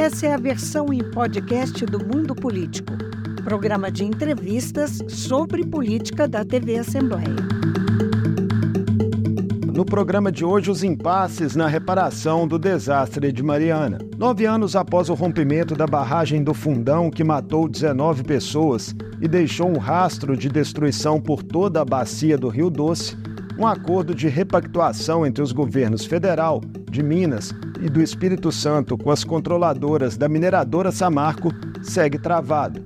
Essa 0.00 0.28
é 0.28 0.32
a 0.32 0.38
versão 0.38 0.90
em 0.94 1.10
podcast 1.10 1.84
do 1.84 1.98
Mundo 2.02 2.34
Político, 2.34 2.94
programa 3.44 3.90
de 3.90 4.02
entrevistas 4.02 4.98
sobre 5.06 5.62
política 5.62 6.26
da 6.26 6.42
TV 6.42 6.78
Assembleia. 6.78 7.36
No 9.74 9.84
programa 9.84 10.32
de 10.32 10.42
hoje, 10.42 10.70
os 10.70 10.82
impasses 10.82 11.54
na 11.54 11.66
reparação 11.66 12.48
do 12.48 12.58
desastre 12.58 13.30
de 13.30 13.42
Mariana. 13.42 13.98
Nove 14.16 14.46
anos 14.46 14.74
após 14.74 15.10
o 15.10 15.14
rompimento 15.14 15.74
da 15.74 15.86
barragem 15.86 16.42
do 16.42 16.54
Fundão, 16.54 17.10
que 17.10 17.22
matou 17.22 17.68
19 17.68 18.24
pessoas 18.24 18.94
e 19.20 19.28
deixou 19.28 19.68
um 19.68 19.78
rastro 19.78 20.34
de 20.34 20.48
destruição 20.48 21.20
por 21.20 21.42
toda 21.42 21.82
a 21.82 21.84
bacia 21.84 22.38
do 22.38 22.48
Rio 22.48 22.70
Doce, 22.70 23.18
um 23.60 23.66
acordo 23.66 24.14
de 24.14 24.26
repactuação 24.26 25.26
entre 25.26 25.42
os 25.42 25.52
governos 25.52 26.06
federal, 26.06 26.62
de 26.90 27.02
Minas 27.02 27.52
e 27.82 27.90
do 27.90 28.00
Espírito 28.00 28.50
Santo 28.50 28.96
com 28.96 29.10
as 29.10 29.22
controladoras 29.22 30.16
da 30.16 30.30
mineradora 30.30 30.90
Samarco 30.90 31.50
segue 31.82 32.18
travado. 32.18 32.82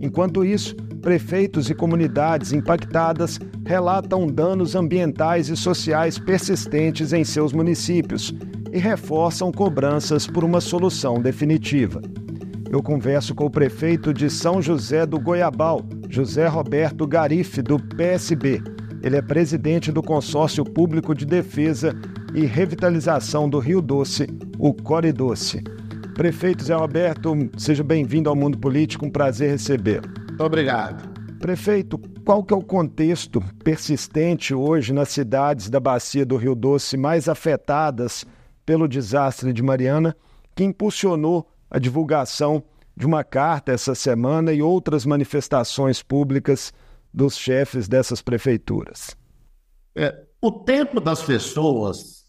Enquanto 0.00 0.44
isso, 0.44 0.74
prefeitos 1.00 1.70
e 1.70 1.74
comunidades 1.74 2.52
impactadas 2.52 3.38
relatam 3.64 4.26
danos 4.26 4.74
ambientais 4.74 5.48
e 5.48 5.56
sociais 5.56 6.18
persistentes 6.18 7.12
em 7.12 7.22
seus 7.22 7.52
municípios 7.52 8.34
e 8.72 8.78
reforçam 8.78 9.52
cobranças 9.52 10.26
por 10.26 10.42
uma 10.42 10.60
solução 10.60 11.20
definitiva. 11.20 12.02
Eu 12.68 12.82
converso 12.82 13.32
com 13.32 13.46
o 13.46 13.50
prefeito 13.50 14.12
de 14.12 14.28
São 14.28 14.60
José 14.60 15.06
do 15.06 15.20
Goiabal, 15.20 15.82
José 16.08 16.48
Roberto 16.48 17.06
Garife, 17.06 17.62
do 17.62 17.78
PSB. 17.78 18.75
Ele 19.06 19.14
é 19.14 19.22
presidente 19.22 19.92
do 19.92 20.02
Consórcio 20.02 20.64
Público 20.64 21.14
de 21.14 21.24
Defesa 21.24 21.94
e 22.34 22.44
Revitalização 22.44 23.48
do 23.48 23.60
Rio 23.60 23.80
Doce, 23.80 24.26
o 24.58 24.74
Core 24.74 25.12
Doce. 25.12 25.62
Prefeito 26.12 26.64
Zé 26.64 26.74
Roberto, 26.74 27.32
seja 27.56 27.84
bem-vindo 27.84 28.28
ao 28.28 28.34
Mundo 28.34 28.58
Político, 28.58 29.06
um 29.06 29.10
prazer 29.10 29.52
recebê-lo. 29.52 30.08
Muito 30.26 30.42
obrigado. 30.42 31.08
Prefeito, 31.38 32.00
qual 32.24 32.42
que 32.42 32.52
é 32.52 32.56
o 32.56 32.64
contexto 32.64 33.40
persistente 33.62 34.52
hoje 34.52 34.92
nas 34.92 35.10
cidades 35.10 35.70
da 35.70 35.78
bacia 35.78 36.26
do 36.26 36.36
Rio 36.36 36.56
Doce 36.56 36.96
mais 36.96 37.28
afetadas 37.28 38.26
pelo 38.64 38.88
desastre 38.88 39.52
de 39.52 39.62
Mariana, 39.62 40.16
que 40.52 40.64
impulsionou 40.64 41.48
a 41.70 41.78
divulgação 41.78 42.60
de 42.96 43.06
uma 43.06 43.22
carta 43.22 43.70
essa 43.70 43.94
semana 43.94 44.52
e 44.52 44.60
outras 44.60 45.06
manifestações 45.06 46.02
públicas 46.02 46.72
dos 47.16 47.34
chefes 47.34 47.88
dessas 47.88 48.20
prefeituras? 48.20 49.16
É, 49.94 50.26
o 50.38 50.52
tempo 50.52 51.00
das 51.00 51.22
pessoas 51.22 52.26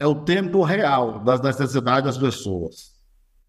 é 0.00 0.06
o 0.06 0.24
tempo 0.24 0.64
real 0.64 1.22
das 1.22 1.42
necessidades 1.42 2.16
das 2.16 2.18
pessoas. 2.18 2.96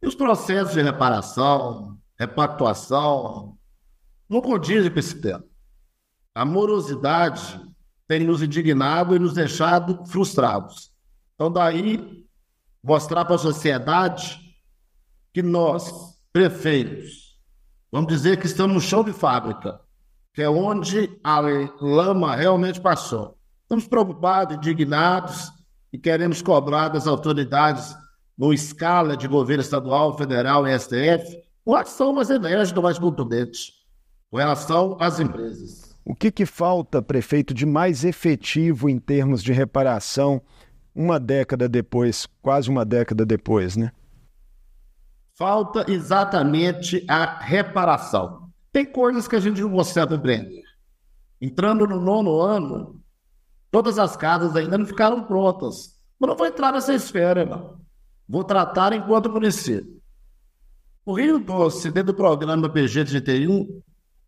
E 0.01 0.07
os 0.07 0.13
processos 0.13 0.73
de 0.73 0.81
reparação, 0.81 1.97
repactuação, 2.19 3.57
não 4.27 4.41
condizem 4.41 4.91
com 4.91 4.99
esse 4.99 5.21
tempo. 5.21 5.47
A 6.35 6.43
morosidade 6.43 7.61
tem 8.05 8.25
nos 8.25 8.41
indignado 8.41 9.15
e 9.15 9.19
nos 9.19 9.33
deixado 9.33 10.05
frustrados. 10.05 10.91
Então, 11.35 11.49
daí, 11.49 12.25
mostrar 12.83 13.23
para 13.23 13.35
a 13.35 13.39
sociedade 13.39 14.37
que 15.33 15.41
nós, 15.41 16.17
prefeitos, 16.33 17.39
vamos 17.91 18.11
dizer 18.11 18.37
que 18.37 18.45
estamos 18.45 18.75
no 18.75 18.81
chão 18.81 19.03
de 19.03 19.13
fábrica, 19.13 19.79
que 20.37 20.43
é 20.43 20.47
onde 20.47 21.09
a 21.23 21.39
lama 21.81 22.35
realmente 22.35 22.79
passou. 22.79 23.35
Estamos 23.63 23.87
preocupados, 23.87 24.55
indignados 24.55 25.51
e 25.91 25.97
queremos 25.97 26.43
cobrar 26.43 26.89
das 26.89 27.07
autoridades, 27.07 27.95
no 28.37 28.53
escala 28.53 29.17
de 29.17 29.27
governo 29.27 29.63
estadual, 29.63 30.15
federal 30.15 30.67
e 30.67 30.77
STF, 30.77 31.41
uma 31.65 31.81
ação 31.81 32.13
mais 32.13 32.29
enérgica, 32.29 32.79
mais 32.79 32.99
contundente 32.99 33.73
com 34.29 34.37
relação 34.37 34.95
às 34.99 35.19
empresas. 35.19 35.97
O 36.05 36.13
que, 36.13 36.29
que 36.29 36.45
falta, 36.45 37.01
prefeito, 37.01 37.51
de 37.51 37.65
mais 37.65 38.05
efetivo 38.05 38.87
em 38.87 38.99
termos 38.99 39.41
de 39.41 39.51
reparação 39.51 40.39
uma 40.93 41.19
década 41.19 41.67
depois, 41.67 42.27
quase 42.43 42.69
uma 42.69 42.85
década 42.85 43.25
depois, 43.25 43.75
né? 43.75 43.91
Falta 45.35 45.91
exatamente 45.91 47.03
a 47.09 47.39
reparação. 47.39 48.46
Tem 48.77 48.85
coisas 48.85 49.27
que 49.27 49.35
a 49.35 49.39
gente 49.39 49.59
não 49.59 49.71
consegue 49.71 50.13
compreender. 50.13 50.61
Entrando 51.41 51.87
no 51.87 51.99
nono 51.99 52.39
ano, 52.39 53.01
todas 53.71 53.97
as 53.97 54.15
casas 54.15 54.55
ainda 54.55 54.77
não 54.77 54.85
ficaram 54.85 55.23
prontas. 55.23 55.99
Mas 56.19 56.29
não 56.29 56.37
vou 56.37 56.45
entrar 56.45 56.71
nessa 56.71 56.93
esfera, 56.93 57.43
não. 57.43 57.81
Vou 58.29 58.43
tratar 58.43 58.93
enquanto 58.93 59.31
município. 59.31 59.99
O 61.03 61.15
Rio 61.15 61.39
Doce, 61.39 61.89
dentro 61.89 62.13
do 62.13 62.17
programa 62.17 62.69
PG 62.69 63.05
31, 63.05 63.81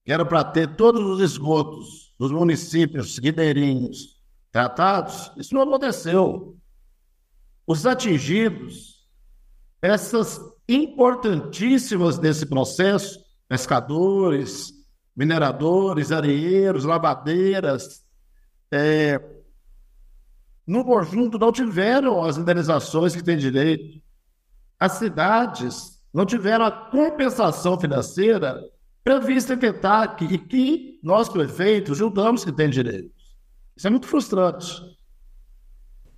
que 0.04 0.12
era 0.12 0.26
para 0.26 0.44
ter 0.44 0.76
todos 0.76 1.00
os 1.00 1.22
esgotos 1.22 2.16
dos 2.18 2.32
municípios 2.32 3.20
ribeirinhos 3.20 4.20
tratados, 4.52 5.32
isso 5.38 5.54
não 5.54 5.62
aconteceu. 5.62 6.58
Os 7.68 7.86
atingidos, 7.86 9.08
essas 9.80 10.42
importantíssimas 10.68 12.18
desse 12.18 12.48
processo, 12.48 13.29
pescadores, 13.50 14.72
mineradores, 15.14 16.14
areieiros, 16.14 16.86
lavadeiras, 16.86 18.06
é, 18.72 19.20
no 20.66 20.86
conjunto 20.86 21.40
não 21.40 21.52
tiveram 21.52 22.24
as 22.24 22.38
indenizações 22.38 23.16
que 23.16 23.24
têm 23.24 23.38
direito. 23.38 24.00
As 24.80 24.94
cidades 24.94 26.00
não 26.14 26.26
tiveram 26.26 26.64
a 26.64 26.72
compensação 26.72 27.78
financeira 27.80 28.62
prevista 29.04 29.56
em 29.56 29.58
TETAC 29.58 30.26
e 30.26 30.38
que 30.38 31.00
nós, 31.02 31.28
prefeitos, 31.28 31.98
julgamos 31.98 32.46
que 32.46 32.52
tem 32.52 32.70
direito. 32.70 33.12
Isso 33.76 33.88
é 33.88 33.90
muito 33.90 34.08
frustrante. 34.08 34.80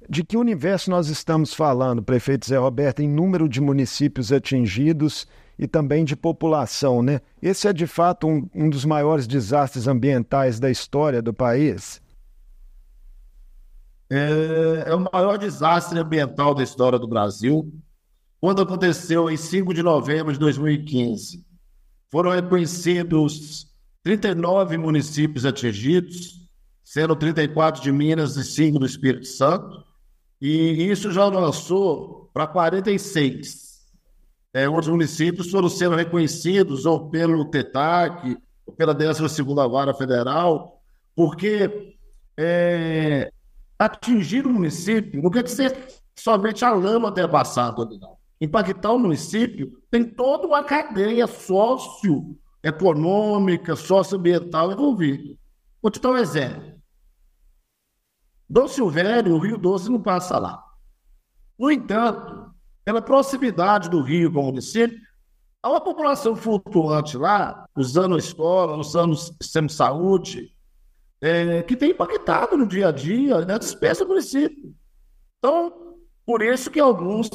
De 0.10 0.26
que 0.26 0.36
universo 0.36 0.90
nós 0.90 1.08
estamos 1.08 1.54
falando, 1.54 2.04
prefeito 2.04 2.46
Zé 2.46 2.58
Roberto, 2.58 3.00
em 3.02 3.08
número 3.08 3.48
de 3.48 3.62
municípios 3.62 4.34
atingidos 4.34 5.26
e 5.62 5.68
também 5.68 6.04
de 6.04 6.16
população, 6.16 7.04
né? 7.04 7.22
Esse 7.40 7.68
é 7.68 7.74
de 7.74 7.86
fato 7.86 8.26
um, 8.26 8.50
um 8.54 8.68
dos 8.68 8.84
maiores 8.84 9.28
desastres 9.28 9.88
ambientais 9.88 10.60
da 10.60 10.72
história 10.72 11.22
do 11.22 11.32
país? 11.32 12.02
É, 14.10 14.86
é 14.88 14.96
o 14.96 15.08
maior 15.14 15.38
desastre 15.38 16.00
ambiental 16.00 16.56
da 16.56 16.64
história 16.64 16.98
do 16.98 17.08
Brasil, 17.08 17.72
quando 18.40 18.64
aconteceu 18.64 19.30
em 19.30 19.38
5 19.38 19.72
de 19.72 19.84
novembro 19.84 20.34
de 20.34 20.40
2015. 20.40 21.46
Foram 22.10 22.32
reconhecidos 22.32 23.68
39 24.02 24.80
municípios 24.80 25.46
atingidos, 25.46 26.50
sendo 26.84 27.16
34 27.16 27.84
de 27.84 27.92
Minas 27.92 28.36
e 28.36 28.44
5 28.44 28.80
do 28.80 28.86
Espírito 28.88 29.28
Santo, 29.28 29.86
e 30.42 30.90
isso 30.90 31.12
já 31.12 31.26
lançou 31.26 32.32
para 32.34 32.48
46 32.48 33.71
é, 34.54 34.68
outros 34.68 34.90
municípios 34.90 35.50
foram 35.50 35.70
sendo 35.70 35.96
reconhecidos 35.96 36.86
ou 36.86 37.10
pelo 37.10 37.46
TETAC, 37.46 38.38
ou 38.66 38.74
pela 38.74 38.94
12ª 38.94 39.70
Vara 39.70 39.94
Federal, 39.94 40.82
porque 41.16 41.96
é, 42.38 43.32
atingir 43.78 44.46
o 44.46 44.54
município 44.54 45.22
não 45.22 45.30
quer 45.30 45.44
dizer 45.44 45.78
somente 46.18 46.64
a 46.66 46.72
lama 46.72 47.14
ter 47.14 47.30
passado 47.30 47.82
ali, 47.82 48.00
não. 48.00 48.18
Impactar 48.40 48.92
o 48.92 49.00
município 49.00 49.82
tem 49.90 50.04
toda 50.04 50.48
uma 50.48 50.64
cadeia 50.64 51.28
socioeconômica, 51.28 53.76
socioambiental 53.76 54.72
envolvida. 54.72 55.36
Vou 55.82 55.92
te 55.92 56.00
dar 56.00 56.12
um 56.12 56.18
exemplo. 56.18 56.80
Dom 58.50 58.68
Silvério, 58.68 59.36
o 59.36 59.40
Rio 59.40 59.58
Doce 59.58 59.90
não 59.90 60.02
passa 60.02 60.40
lá. 60.40 60.64
No 61.58 61.72
entanto, 61.72 62.41
pela 62.84 63.02
proximidade 63.02 63.90
do 63.90 64.02
Rio 64.02 64.32
com 64.32 64.42
o 64.42 64.46
município, 64.46 64.98
há 65.62 65.70
uma 65.70 65.82
população 65.82 66.36
flutuante 66.36 67.18
lá, 67.18 67.66
usando 67.76 68.16
a 68.16 68.20
escola, 68.20 68.78
usando 68.78 69.14
o 69.14 69.18
sistema 69.18 69.68
de 69.68 69.74
saúde, 69.74 70.56
é, 71.22 71.62
que 71.64 71.76
tem 71.76 71.92
impactado 71.92 72.58
no 72.58 72.68
dia 72.68 72.88
a 72.88 72.92
dia 72.92 73.46
na 73.46 73.58
despesa 73.58 74.04
do 74.04 74.10
município. 74.10 74.74
Então, 75.38 75.96
por 76.26 76.42
isso 76.42 76.72
que 76.72 76.80
alguns 76.80 77.30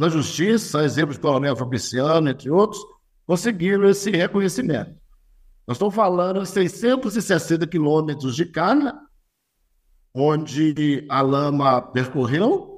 na 0.00 0.08
justiça, 0.08 0.82
exemplo 0.82 1.12
de 1.14 1.20
Coronel 1.20 1.54
Fabriciano, 1.54 2.30
entre 2.30 2.50
outros, 2.50 2.82
conseguiram 3.26 3.86
esse 3.86 4.10
reconhecimento. 4.10 4.98
Nós 5.66 5.76
estamos 5.76 5.94
falando 5.94 6.42
de 6.42 6.48
660 6.48 7.66
quilômetros 7.66 8.34
de 8.34 8.46
cana, 8.46 8.98
onde 10.14 11.06
a 11.06 11.20
lama 11.20 11.82
percorreu, 11.82 12.69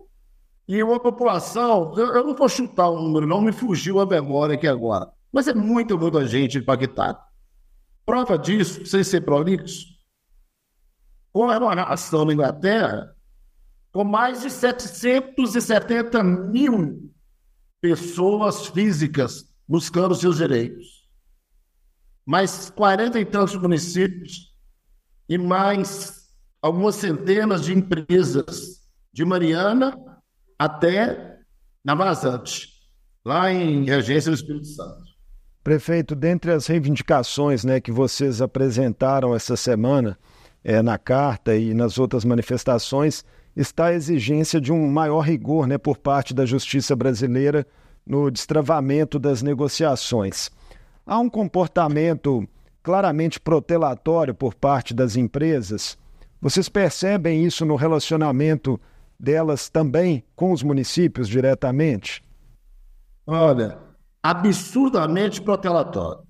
e 0.73 0.83
uma 0.83 0.99
população, 0.99 1.93
eu, 1.99 2.27
não 2.27 2.35
vou 2.35 2.49
chutar 2.49 2.89
o 2.89 2.99
número, 2.99 3.27
não 3.27 3.43
me 3.43 3.53
fugiu 3.53 4.01
a 4.01 4.07
memória 4.07 4.55
aqui 4.55 4.67
agora, 4.67 5.13
mas 5.31 5.47
é 5.47 5.53
muita, 5.53 5.95
muita 5.99 6.27
gente 6.27 6.57
impactada. 6.57 7.21
Prova 8.07 8.39
disso, 8.39 8.87
sem 8.87 9.05
ser 9.05 9.21
prolixo, 9.21 9.85
com 11.31 11.51
a 11.51 11.75
nação 11.75 12.25
na 12.25 12.33
Inglaterra, 12.33 13.15
com 13.93 14.03
mais 14.03 14.41
de 14.41 14.51
770 14.51 16.25
mil 16.25 17.13
pessoas 17.79 18.67
físicas 18.69 19.45
buscando 19.69 20.15
seus 20.15 20.39
direitos. 20.39 21.07
Mais 22.25 22.71
40 22.71 23.21
e 23.21 23.27
tantos 23.27 23.57
municípios 23.57 24.55
e 25.29 25.37
mais 25.37 26.33
algumas 26.63 26.95
centenas 26.95 27.63
de 27.63 27.75
empresas 27.75 28.89
de 29.13 29.23
Mariana 29.23 30.12
até 30.59 31.39
na 31.85 31.95
Vazante, 31.95 32.69
lá 33.25 33.53
em 33.53 33.85
Regência 33.85 34.31
do 34.31 34.35
Espírito 34.35 34.67
Santo. 34.67 35.03
Prefeito, 35.63 36.15
dentre 36.15 36.51
as 36.51 36.67
reivindicações 36.67 37.65
né, 37.65 37.81
que 37.81 37.93
vocês 37.93 38.43
apresentaram 38.43 39.35
essa 39.35 39.57
semana 39.57 40.19
é, 40.65 40.83
na 40.83 40.99
carta 40.99 41.55
e 41.55 41.73
nas 41.73 41.99
outras 41.99 42.25
manifestações, 42.25 43.25
está 43.55 43.87
a 43.87 43.95
exigência 43.95 44.61
de 44.61 44.73
um 44.73 44.89
maior 44.89 45.21
rigor 45.21 45.67
né, 45.67 45.79
por 45.79 45.99
parte 45.99 46.35
da 46.35 46.45
justiça 46.45 46.97
brasileira 46.97 47.67
no 48.05 48.31
destravamento 48.31 49.19
das 49.19 49.43
negociações. 49.43 50.51
Há 51.07 51.19
um 51.19 51.29
comportamento 51.29 52.49
claramente 52.83 53.39
protelatório 53.39 54.35
por 54.35 54.55
parte 54.55 54.93
das 54.93 55.17
empresas. 55.17 55.97
Vocês 56.41 56.69
percebem 56.69 57.45
isso 57.45 57.65
no 57.65 57.77
relacionamento 57.77 58.81
delas 59.23 59.69
também 59.69 60.25
com 60.35 60.51
os 60.51 60.65
municípios 60.65 61.29
diretamente? 61.29 62.25
Olha, 63.25 63.79
absurdamente 64.21 65.41
protelatório. 65.41 66.27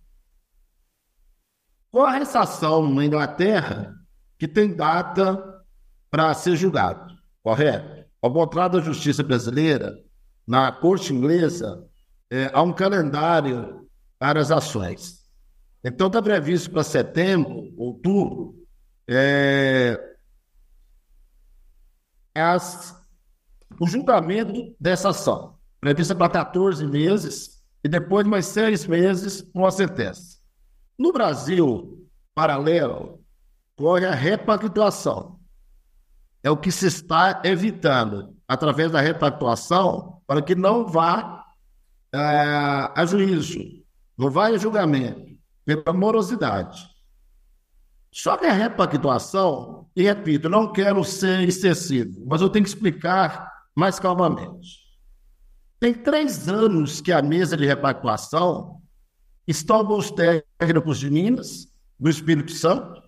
Qual 1.90 2.04
a 2.04 2.12
ressação 2.12 2.86
na 2.92 3.06
Inglaterra 3.06 3.94
que 4.38 4.46
tem 4.46 4.74
data 4.74 5.42
para 6.10 6.34
ser 6.34 6.54
julgado, 6.54 7.14
correto? 7.42 8.04
Ao 8.20 8.30
contrário 8.30 8.78
da 8.78 8.84
justiça 8.84 9.22
brasileira, 9.22 9.94
na 10.46 10.70
corte 10.70 11.14
inglesa, 11.14 11.86
é, 12.30 12.50
há 12.52 12.62
um 12.62 12.72
calendário 12.72 13.88
para 14.18 14.38
as 14.38 14.50
ações. 14.50 15.22
Então, 15.82 16.06
está 16.06 16.22
previsto 16.22 16.70
para 16.70 16.84
setembro, 16.84 17.72
outubro, 17.76 18.54
é, 19.08 19.98
as, 22.40 22.96
o 23.80 23.86
julgamento 23.86 24.74
dessa 24.80 25.10
ação, 25.10 25.56
prevista 25.80 26.14
para 26.14 26.28
14 26.28 26.86
meses, 26.86 27.62
e 27.84 27.88
depois 27.88 28.26
mais 28.26 28.46
seis 28.46 28.86
meses 28.86 29.44
uma 29.54 29.70
sentença. 29.70 30.38
No 30.98 31.12
Brasil, 31.12 32.08
paralelo, 32.34 33.20
corre 33.76 34.06
a 34.06 34.14
repactuação. 34.14 35.40
É 36.42 36.50
o 36.50 36.56
que 36.56 36.70
se 36.70 36.86
está 36.86 37.42
evitando 37.44 38.36
através 38.46 38.92
da 38.92 39.00
repactuação 39.00 40.20
para 40.26 40.42
que 40.42 40.54
não 40.54 40.86
vá 40.86 41.44
é, 42.12 42.18
a 42.94 43.04
juízo, 43.06 43.60
não 44.16 44.30
vá 44.30 44.46
a 44.46 44.56
julgamento, 44.56 45.36
pela 45.64 45.92
morosidade. 45.92 46.91
Só 48.12 48.36
que 48.36 48.44
a 48.44 48.52
repactuação, 48.52 49.86
e 49.96 50.02
repito, 50.02 50.48
não 50.48 50.70
quero 50.70 51.02
ser 51.02 51.48
excessivo, 51.48 52.22
mas 52.26 52.42
eu 52.42 52.50
tenho 52.50 52.64
que 52.64 52.68
explicar 52.68 53.50
mais 53.74 53.98
calmamente. 53.98 54.82
Tem 55.80 55.94
três 55.94 56.46
anos 56.46 57.00
que 57.00 57.10
a 57.10 57.22
mesa 57.22 57.56
de 57.56 57.66
repactuação 57.66 58.82
estão 59.48 59.76
alguns 59.76 60.10
técnicos 60.10 60.98
de 60.98 61.10
Minas, 61.10 61.68
do 61.98 62.10
Espírito 62.10 62.52
Santo, 62.52 63.00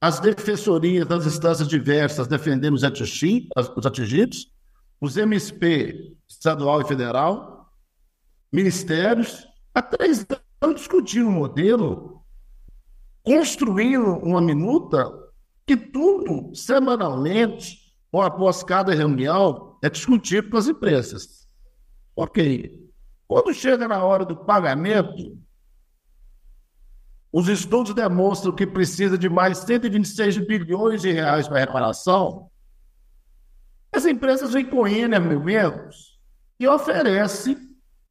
as 0.00 0.20
defensorias 0.20 1.06
das 1.06 1.26
instâncias 1.26 1.66
diversas 1.66 2.26
defendendo 2.26 2.74
os 2.74 2.84
atingidos, 2.84 4.52
os 5.00 5.16
MSP 5.16 6.14
estadual 6.28 6.82
e 6.82 6.84
federal, 6.84 7.72
ministérios, 8.52 9.46
há 9.74 9.80
três 9.80 10.26
anos 10.60 10.80
discutindo 10.80 11.28
um 11.28 11.32
modelo, 11.32 12.21
construindo 13.22 14.16
uma 14.18 14.40
minuta 14.40 15.10
que 15.66 15.76
tudo, 15.76 16.54
semanalmente, 16.54 17.78
ou 18.10 18.20
após 18.20 18.62
cada 18.62 18.94
reunião, 18.94 19.78
é 19.82 19.88
discutido 19.88 20.50
com 20.50 20.56
as 20.56 20.68
empresas. 20.68 21.48
Ok. 22.14 22.78
Quando 23.26 23.54
chega 23.54 23.88
na 23.88 24.04
hora 24.04 24.24
do 24.24 24.36
pagamento, 24.36 25.38
os 27.32 27.48
estudos 27.48 27.94
demonstram 27.94 28.54
que 28.54 28.66
precisa 28.66 29.16
de 29.16 29.28
mais 29.28 29.58
126 29.58 30.38
bilhões 30.46 31.00
de 31.00 31.10
reais 31.10 31.48
para 31.48 31.60
reparação. 31.60 32.50
As 33.90 34.04
empresas 34.04 34.52
vêm 34.52 34.66
com 34.66 34.86
N 34.86 35.14
argumentos 35.14 36.20
e 36.60 36.68
oferece 36.68 37.56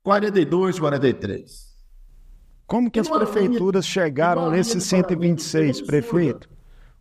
42, 0.03 0.79
43. 0.79 1.70
Como 2.71 2.89
que 2.89 3.01
as 3.01 3.09
prefeituras 3.09 3.85
chegaram 3.85 4.49
nesses 4.49 4.85
126, 4.85 5.81
prefeito? 5.81 6.49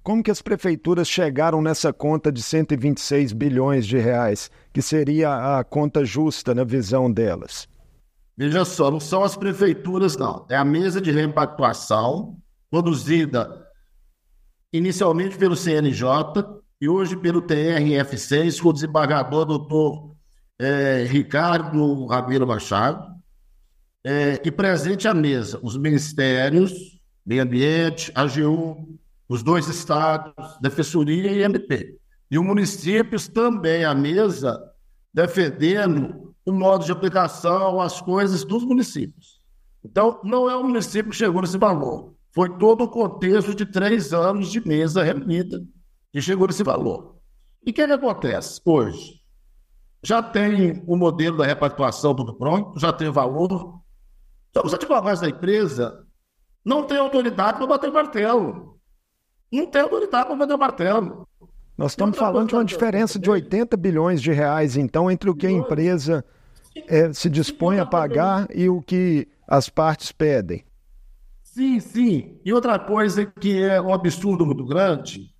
Como 0.02 0.20
que 0.20 0.28
as 0.32 0.42
prefeituras 0.42 1.06
chegaram 1.06 1.62
nessa 1.62 1.92
conta 1.92 2.32
de 2.32 2.42
126 2.42 3.32
bilhões 3.32 3.86
de 3.86 3.96
reais, 3.96 4.50
que 4.72 4.82
seria 4.82 5.58
a 5.60 5.62
conta 5.62 6.04
justa 6.04 6.52
na 6.56 6.64
visão 6.64 7.08
delas? 7.08 7.68
Veja 8.36 8.64
só, 8.64 8.90
não 8.90 8.98
são 8.98 9.22
as 9.22 9.36
prefeituras, 9.36 10.16
não. 10.16 10.44
É 10.50 10.56
a 10.56 10.64
mesa 10.64 11.00
de 11.00 11.12
repactuação, 11.12 12.36
produzida 12.68 13.64
inicialmente 14.72 15.38
pelo 15.38 15.54
CNJ 15.54 16.04
e 16.80 16.88
hoje 16.88 17.16
pelo 17.16 17.42
TRF6, 17.42 18.60
com 18.60 18.70
o 18.70 18.72
desembargador 18.72 19.44
doutor 19.44 20.16
é, 20.58 21.04
Ricardo 21.08 22.06
Ramiro 22.06 22.44
Machado, 22.44 23.09
é, 24.04 24.40
e 24.44 24.50
presente 24.50 25.06
à 25.06 25.14
mesa 25.14 25.60
os 25.62 25.76
ministérios, 25.76 27.00
Meio 27.24 27.42
Ambiente, 27.42 28.10
AGU, 28.14 28.98
os 29.28 29.42
dois 29.42 29.68
estados, 29.68 30.32
Defensoria 30.60 31.30
e 31.32 31.42
MP. 31.42 31.96
E 32.30 32.38
os 32.38 32.44
municípios 32.44 33.28
também 33.28 33.84
à 33.84 33.94
mesa, 33.94 34.60
defendendo 35.12 36.34
o 36.44 36.52
modo 36.52 36.84
de 36.84 36.92
aplicação, 36.92 37.80
as 37.80 38.00
coisas 38.00 38.44
dos 38.44 38.64
municípios. 38.64 39.40
Então, 39.84 40.20
não 40.24 40.48
é 40.48 40.56
o 40.56 40.64
município 40.64 41.10
que 41.10 41.16
chegou 41.16 41.40
nesse 41.42 41.58
valor. 41.58 42.14
Foi 42.32 42.48
todo 42.58 42.84
o 42.84 42.88
contexto 42.88 43.54
de 43.54 43.66
três 43.66 44.12
anos 44.12 44.50
de 44.50 44.66
mesa 44.66 45.02
reunida 45.02 45.64
que 46.12 46.20
chegou 46.20 46.46
nesse 46.46 46.62
valor. 46.62 47.16
E 47.64 47.70
o 47.70 47.74
que, 47.74 47.82
é 47.82 47.86
que 47.86 47.92
acontece 47.92 48.60
hoje? 48.64 49.20
Já 50.02 50.22
tem 50.22 50.82
o 50.86 50.96
modelo 50.96 51.36
da 51.36 51.44
repactuação 51.44 52.14
tudo 52.14 52.34
pronto, 52.34 52.78
já 52.78 52.92
tem 52.92 53.10
valor. 53.10 53.79
Então, 54.50 54.64
os 54.64 54.74
advogados 54.74 55.20
da 55.20 55.28
empresa 55.28 56.04
não 56.64 56.84
têm 56.84 56.98
autoridade 56.98 57.58
para 57.58 57.66
bater 57.66 57.90
martelo. 57.90 58.78
Não 59.50 59.66
tem 59.66 59.82
autoridade 59.82 60.26
para 60.26 60.36
bater 60.36 60.56
martelo. 60.56 61.28
Nós 61.76 61.92
estamos 61.92 62.18
falando 62.18 62.48
de 62.48 62.54
uma 62.54 62.64
diferença 62.64 63.18
de 63.18 63.30
80 63.30 63.76
bilhões 63.76 64.20
de 64.20 64.32
reais, 64.32 64.76
então, 64.76 65.10
entre 65.10 65.30
o 65.30 65.34
que 65.34 65.46
a 65.46 65.50
empresa 65.50 66.24
é, 66.86 67.12
se 67.12 67.30
dispõe 67.30 67.78
a 67.78 67.86
pagar 67.86 68.46
e 68.54 68.68
o 68.68 68.82
que 68.82 69.26
as 69.48 69.68
partes 69.68 70.12
pedem. 70.12 70.64
Sim, 71.42 71.80
sim. 71.80 72.38
E 72.44 72.52
outra 72.52 72.78
coisa 72.78 73.24
que 73.24 73.62
é 73.62 73.80
um 73.80 73.92
absurdo 73.92 74.44
muito 74.44 74.64
grande, 74.64 75.30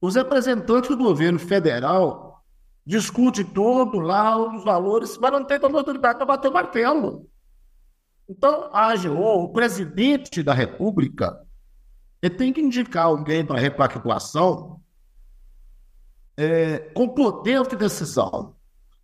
os 0.00 0.14
representantes 0.14 0.88
do 0.88 0.96
governo 0.96 1.38
federal 1.38 2.42
discutem 2.86 3.44
todo 3.44 3.98
lá 3.98 4.38
os 4.38 4.64
valores, 4.64 5.18
mas 5.18 5.32
não 5.32 5.44
tem 5.44 5.58
toda 5.58 5.74
a 5.74 5.80
autoridade 5.80 6.16
para 6.16 6.26
bater 6.26 6.48
o 6.48 6.54
martelo. 6.54 7.28
Então, 8.28 8.68
a 8.72 8.92
AGO, 8.92 9.44
o 9.44 9.52
presidente 9.52 10.42
da 10.42 10.52
República, 10.52 11.40
ele 12.20 12.34
tem 12.34 12.52
que 12.52 12.60
indicar 12.60 13.06
alguém 13.06 13.44
para 13.44 13.58
repactuação 13.58 14.80
é, 16.36 16.78
com 16.94 17.08
poder 17.08 17.66
de 17.66 17.74
decisão, 17.74 18.54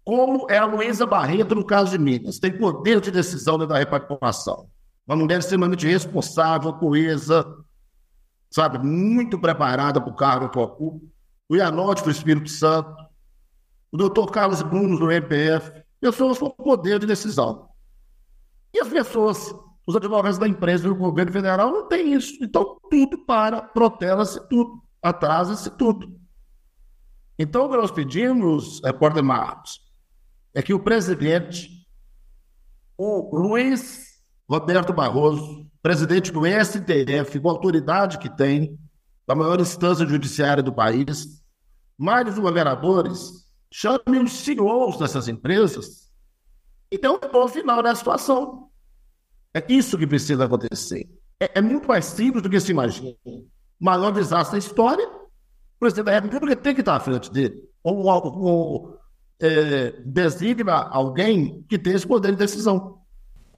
como 0.05 0.49
é 0.51 0.59
a 0.59 0.67
Luísa 0.67 1.07
Barreto 1.07 1.55
no 1.55 1.65
caso 1.65 1.93
de 1.93 1.99
Minas, 1.99 2.39
tem 2.39 2.57
poder 2.57 3.01
de 3.01 3.11
decisão 3.11 3.59
da 3.59 3.79
repactuação. 3.79 4.69
Uma 5.07 5.17
mulher 5.17 5.39
extremamente 5.39 5.87
responsável, 5.87 6.73
coesa, 6.75 7.45
sabe, 8.51 8.79
muito 8.79 9.39
preparada 9.39 10.01
para 10.01 10.11
o 10.11 10.17
cargo 10.17 10.49
que 10.51 10.59
ocupa. 10.59 11.05
O 11.49 11.57
Ianote 11.57 12.03
para 12.03 12.09
o 12.09 12.13
Espírito 12.13 12.49
Santo, 12.49 12.95
o 13.91 13.97
doutor 13.97 14.31
Carlos 14.31 14.63
Bruno 14.63 14.99
do 14.99 15.11
MPF, 15.11 15.73
pessoas 16.01 16.39
com 16.39 16.51
poder 16.51 16.99
de 16.99 17.07
decisão. 17.07 17.69
E 18.75 18.81
as 18.81 18.89
pessoas, 18.89 19.55
os 19.87 19.95
advogados 19.95 20.37
da 20.37 20.49
empresa 20.49 20.85
e 20.85 20.89
do 20.89 20.97
governo 20.97 21.31
federal 21.31 21.71
não 21.71 21.89
têm 21.89 22.13
isso. 22.13 22.43
Então, 22.43 22.77
tudo 22.91 23.25
para, 23.25 23.63
protela-se 23.63 24.41
tudo, 24.49 24.83
atrasa-se 25.01 25.71
tudo. 25.71 26.21
Então, 27.39 27.67
o 27.67 27.71
que 27.71 27.77
nós 27.77 27.93
pedimos, 27.93 28.81
repórter 28.85 29.23
Marcos, 29.23 29.81
é 30.53 30.61
que 30.61 30.75
o 30.75 30.81
presidente, 30.81 31.87
o 32.99 33.37
Luiz 33.37 34.15
Roberto 34.49 34.93
Barroso, 34.93 35.71
presidente 35.81 36.33
do 36.33 36.43
STF, 36.45 37.39
com 37.41 37.49
a 37.49 37.53
autoridade 37.53 38.19
que 38.19 38.29
tem, 38.29 38.77
da 39.27 39.37
maior 39.37 39.61
instância 39.61 40.05
judiciária 40.05 40.63
do 40.63 40.73
país, 40.73 41.43
mais 41.97 42.29
os 42.29 42.39
governadores, 42.39 43.49
chamem 43.73 44.23
os 44.23 44.33
CEOs 44.33 44.99
dessas 44.99 45.29
empresas 45.29 46.04
e 46.95 46.99
deu 46.99 47.15
um 47.15 47.33
bom 47.33 47.49
final 47.49 47.83
na 47.83 47.95
situação. 47.95 48.69
É 49.53 49.63
isso 49.69 49.99
que 49.99 50.07
precisa 50.07 50.45
acontecer. 50.45 51.09
É, 51.41 51.59
é 51.59 51.61
muito 51.61 51.89
mais 51.89 52.05
simples 52.05 52.43
do 52.43 52.49
que 52.49 52.61
se 52.61 52.71
imagina. 52.71 53.13
O 53.25 53.45
maior 53.81 54.13
desastre 54.13 54.53
da 54.53 54.65
história, 54.65 55.07
o 55.07 55.79
presidente 55.81 56.07
da 56.07 56.21
República 56.21 56.57
tem 56.57 56.75
que 56.75 56.81
estar 56.81 56.95
à 56.97 57.01
frente 57.01 57.33
dele. 57.33 57.63
Ou, 57.83 58.07
ou, 58.07 58.39
ou 58.39 58.99
é, 59.41 59.93
designa 60.05 60.73
alguém 60.73 61.65
que 61.69 61.79
tenha 61.79 61.97
esse 61.97 62.07
poder 62.07 62.31
de 62.31 62.39
decisão. 62.39 63.01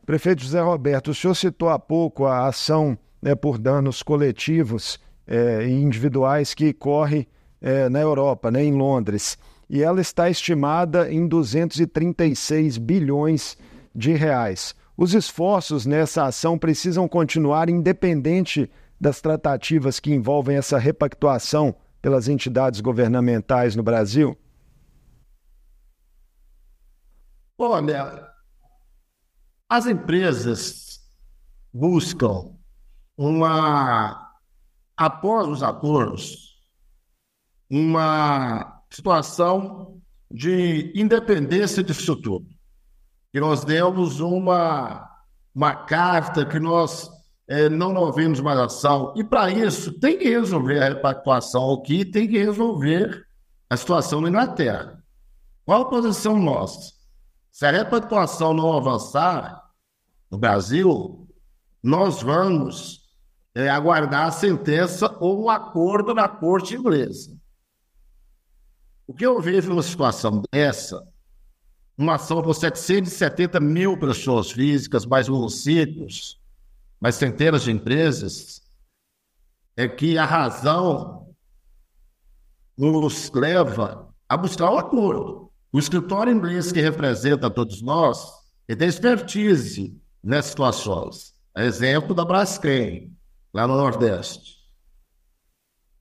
Prefeito 0.07 0.43
José 0.43 0.61
Roberto, 0.63 1.11
o 1.11 1.15
senhor 1.15 1.35
citou 1.35 1.69
há 1.69 1.79
pouco 1.79 2.25
a 2.25 2.47
ação 2.47 2.97
né, 3.21 3.35
por 3.35 3.59
danos 3.59 4.03
coletivos 4.03 4.99
é, 5.27 5.67
e 5.67 5.73
individuais 5.73 6.55
que 6.55 6.73
corre 6.73 7.29
é, 7.61 7.89
na 7.89 8.01
Europa, 8.01 8.51
né, 8.51 8.65
em 8.65 8.73
Londres, 8.73 9.37
e 9.69 9.83
ela 9.83 10.01
está 10.01 10.31
estimada 10.31 11.11
em 11.13 11.27
236 11.27 12.79
bilhões 12.79 13.57
de 13.95 14.13
reais. 14.13 14.75
Os 14.97 15.13
esforços 15.13 15.85
nessa 15.85 16.25
ação 16.25 16.59
precisam 16.59 17.07
continuar 17.09 17.69
independente 17.69 18.71
das 19.01 19.21
tratativas 19.21 20.01
que 20.01 20.15
envolvem 20.15 20.57
essa 20.57 20.79
repactuação 20.79 21.75
pelas 22.01 22.29
entidades 22.29 22.81
governamentais 22.81 23.75
no 23.77 23.83
Brasil? 23.83 24.39
Olha, 27.59 28.31
as 29.69 29.87
empresas 29.87 31.01
buscam 31.73 32.57
uma, 33.17 34.33
após 34.97 35.49
os 35.49 35.63
acordos, 35.63 36.63
uma 37.69 38.76
situação 38.91 40.01
de 40.31 40.93
independência 40.95 41.83
disso 41.83 42.17
tudo. 42.17 42.47
E 43.33 43.41
nós 43.41 43.65
demos 43.65 44.21
uma, 44.21 45.09
uma 45.55 45.75
carta 45.75 46.45
que 46.45 46.59
nós 46.59 47.11
é, 47.49 47.69
não 47.69 47.95
ouvimos 47.95 48.41
mais 48.41 48.59
ação. 48.59 49.13
E 49.17 49.23
para 49.23 49.51
isso, 49.51 49.93
tem 50.01 50.19
que 50.19 50.29
resolver 50.29 50.83
a 50.83 50.89
repactuação 50.89 51.75
aqui, 51.75 52.05
tem 52.05 52.27
que 52.27 52.39
resolver 52.39 53.25
a 53.69 53.77
situação 53.77 54.21
na 54.21 54.29
Inglaterra. 54.29 55.03
Qual 55.65 55.83
a 55.83 55.89
posição 55.89 56.39
nossa? 56.39 56.93
Se 57.51 57.67
a 57.67 57.71
repactuação 57.71 58.53
não 58.53 58.77
avançar 58.77 59.63
no 60.31 60.39
Brasil, 60.39 61.29
nós 61.83 62.23
vamos 62.23 63.01
é, 63.55 63.69
aguardar 63.69 64.27
a 64.27 64.33
sentença 64.33 65.17
ou 65.21 65.45
um 65.45 65.51
acordo 65.51 66.15
na 66.15 66.29
corte 66.29 66.75
inglesa. 66.75 67.37
O 69.07 69.15
que 69.15 69.25
eu 69.25 69.41
vejo 69.41 69.69
numa 69.69 69.83
situação 69.83 70.43
dessa, 70.53 71.07
uma 71.97 72.17
ação 72.17 72.43
por 72.43 72.55
770 72.55 73.61
mil 73.61 73.99
pessoas 73.99 74.51
físicas, 74.51 75.07
mais 75.07 75.29
municípios, 75.29 76.41
mais 77.01 77.15
centenas 77.15 77.63
de 77.63 77.71
empresas, 77.71 78.63
é 79.77 79.87
que 79.87 80.19
a 80.19 80.25
razão 80.25 81.35
nos 82.77 83.31
leva 83.31 84.13
a 84.29 84.37
buscar 84.37 84.73
um 84.73 84.79
acordo. 84.79 85.53
O 85.73 85.79
escritório 85.79 86.33
inglês 86.33 86.73
que 86.73 86.81
representa 86.81 87.51
todos 87.51 87.81
nós 87.83 88.27
é 88.67 88.75
tem 88.75 88.89
expertise 88.89 89.97
nessas 90.23 90.51
situações. 90.51 91.35
Exemplo 91.57 92.15
da 92.15 92.25
Braskem, 92.25 93.15
lá 93.55 93.67
no 93.67 93.77
Nordeste. 93.77 94.56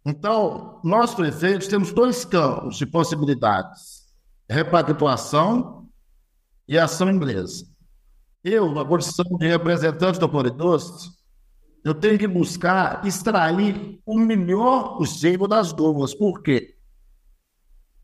Então, 0.05 0.79
nós, 0.83 1.15
prefeitos, 1.15 1.67
temos 1.67 1.91
dois 1.91 2.24
campos 2.24 2.77
de 2.77 2.85
possibilidades: 2.85 4.05
repactuação 4.47 5.89
e 6.67 6.77
ação 6.77 7.09
inglesa. 7.09 7.65
Eu, 8.43 8.71
na 8.71 8.85
condição 8.85 9.25
de 9.39 9.47
representante 9.47 10.19
do 10.19 10.29
Polidoce, 10.29 11.09
eu 11.83 11.95
tenho 11.95 12.19
que 12.19 12.27
buscar 12.27 13.05
extrair 13.05 14.00
o 14.05 14.19
melhor 14.19 14.97
possível 14.97 15.47
das 15.47 15.74
duas. 15.74 16.13
Por 16.13 16.43
quê? 16.43 16.75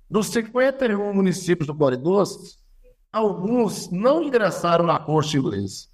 Dos 0.10 0.28
51 0.28 1.14
municípios 1.14 1.68
do 1.68 1.74
Bode 1.74 1.98
Doce, 1.98 2.58
alguns 3.14 3.92
não 3.92 4.24
ingressaram 4.24 4.86
na 4.86 5.00
corte 5.00 5.38
inglesa. 5.38 5.88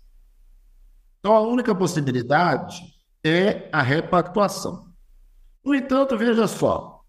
Então, 1.20 1.36
a 1.36 1.42
única 1.42 1.76
possibilidade 1.76 2.82
é 3.24 3.70
a 3.72 3.82
repactuação. 3.82 4.87
No 5.68 5.76
entanto, 5.76 6.18
veja 6.18 6.48
só, 6.48 7.04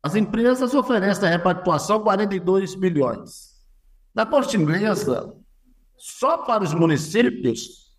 as 0.00 0.14
empresas 0.14 0.72
oferecem 0.74 1.28
a 1.28 1.32
repactuação 1.32 2.00
42 2.00 2.76
milhões. 2.76 3.60
Na 4.14 4.24
corte 4.24 4.56
inglesa, 4.56 5.36
só 5.96 6.38
para 6.38 6.62
os 6.62 6.72
municípios, 6.72 7.98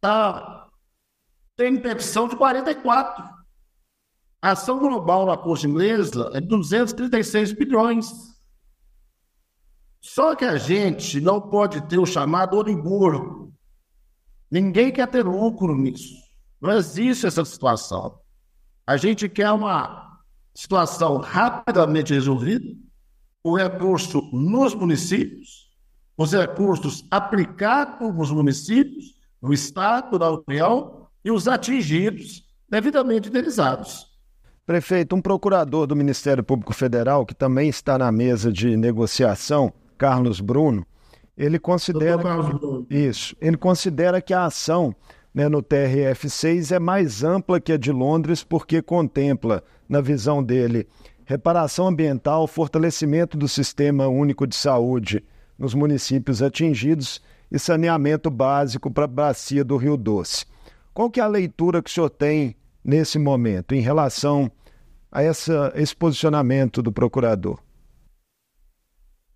tá, 0.00 0.68
tem 1.54 1.80
petição 1.80 2.26
de 2.26 2.34
44. 2.34 3.24
A 4.42 4.50
ação 4.50 4.80
global 4.80 5.24
na 5.24 5.36
Corte 5.36 5.68
Inglesa 5.68 6.32
é 6.34 6.40
de 6.40 6.48
236 6.48 7.52
bilhões. 7.52 8.10
Só 10.00 10.34
que 10.34 10.44
a 10.44 10.58
gente 10.58 11.20
não 11.20 11.40
pode 11.40 11.80
ter 11.86 11.98
o 11.98 12.04
chamado 12.04 12.56
oligorgo. 12.56 13.54
Ninguém 14.50 14.90
quer 14.90 15.06
ter 15.06 15.24
lucro 15.24 15.76
nisso. 15.76 16.12
Não 16.60 16.72
existe 16.72 17.24
essa 17.24 17.44
situação. 17.44 18.23
A 18.86 18.96
gente 18.98 19.28
quer 19.28 19.50
uma 19.50 20.20
situação 20.54 21.16
rapidamente 21.16 22.12
resolvida, 22.12 22.66
o 23.42 23.56
recurso 23.56 24.20
nos 24.32 24.74
municípios, 24.74 25.70
os 26.16 26.32
recursos 26.32 27.06
aplicados 27.10 28.14
nos 28.14 28.30
municípios, 28.30 29.14
no 29.40 29.52
Estado, 29.52 30.18
na 30.18 30.38
União, 30.46 31.08
e 31.24 31.30
os 31.30 31.48
atingidos, 31.48 32.44
devidamente 32.68 33.28
indenizados. 33.28 34.06
Prefeito, 34.66 35.16
um 35.16 35.20
procurador 35.20 35.86
do 35.86 35.96
Ministério 35.96 36.44
Público 36.44 36.72
Federal, 36.72 37.24
que 37.24 37.34
também 37.34 37.68
está 37.68 37.96
na 37.98 38.12
mesa 38.12 38.52
de 38.52 38.76
negociação, 38.76 39.72
Carlos 39.96 40.40
Bruno, 40.40 40.86
ele 41.36 41.58
considera. 41.58 42.22
Isso. 42.88 43.34
Ele 43.40 43.56
considera 43.56 44.20
que 44.20 44.32
a 44.32 44.44
ação 44.44 44.94
né, 45.34 45.48
no 45.48 45.60
TRF6 45.60 46.76
é 46.76 46.78
mais 46.78 47.24
ampla 47.24 47.60
que 47.60 47.72
a 47.72 47.76
de 47.76 47.90
Londres, 47.90 48.44
porque 48.44 48.80
contempla, 48.80 49.64
na 49.88 50.00
visão 50.00 50.42
dele, 50.42 50.86
reparação 51.24 51.88
ambiental, 51.88 52.46
fortalecimento 52.46 53.36
do 53.36 53.48
sistema 53.48 54.06
único 54.06 54.46
de 54.46 54.54
saúde 54.54 55.24
nos 55.58 55.74
municípios 55.74 56.40
atingidos 56.40 57.20
e 57.50 57.58
saneamento 57.58 58.30
básico 58.30 58.90
para 58.90 59.04
a 59.04 59.08
bacia 59.08 59.64
do 59.64 59.76
Rio 59.76 59.96
Doce. 59.96 60.46
Qual 60.92 61.10
que 61.10 61.20
é 61.20 61.22
a 61.22 61.28
leitura 61.28 61.82
que 61.82 61.90
o 61.90 61.92
senhor 61.92 62.10
tem 62.10 62.56
nesse 62.84 63.18
momento 63.18 63.74
em 63.74 63.80
relação 63.80 64.50
a 65.10 65.22
essa, 65.22 65.72
esse 65.74 65.94
posicionamento 65.94 66.80
do 66.80 66.92
procurador? 66.92 67.58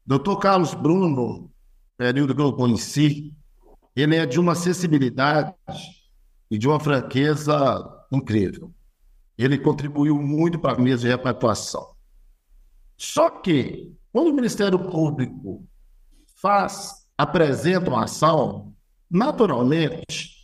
Doutor 0.07 0.39
Carlos 0.39 0.75
Bruno, 0.75 1.51
período 1.97 2.35
que 2.35 2.41
eu 2.41 2.53
conheci, 2.53 3.35
ele 4.01 4.17
é 4.17 4.25
de 4.25 4.39
uma 4.39 4.53
acessibilidade 4.53 5.53
e 6.51 6.57
de 6.57 6.69
uma 6.69 6.79
franqueza 6.79 8.07
incrível. 8.13 8.73
Ele 9.37 9.59
contribuiu 9.59 10.17
muito 10.17 10.59
para 10.59 10.77
a 10.77 10.81
mesa 10.81 11.09
de. 11.09 11.97
Só 12.97 13.29
que, 13.29 13.93
quando 14.13 14.29
o 14.29 14.35
Ministério 14.35 14.79
Público 14.79 15.67
faz, 16.37 17.07
apresenta 17.17 17.91
uma 17.91 18.05
ação, 18.05 18.73
naturalmente, 19.11 20.37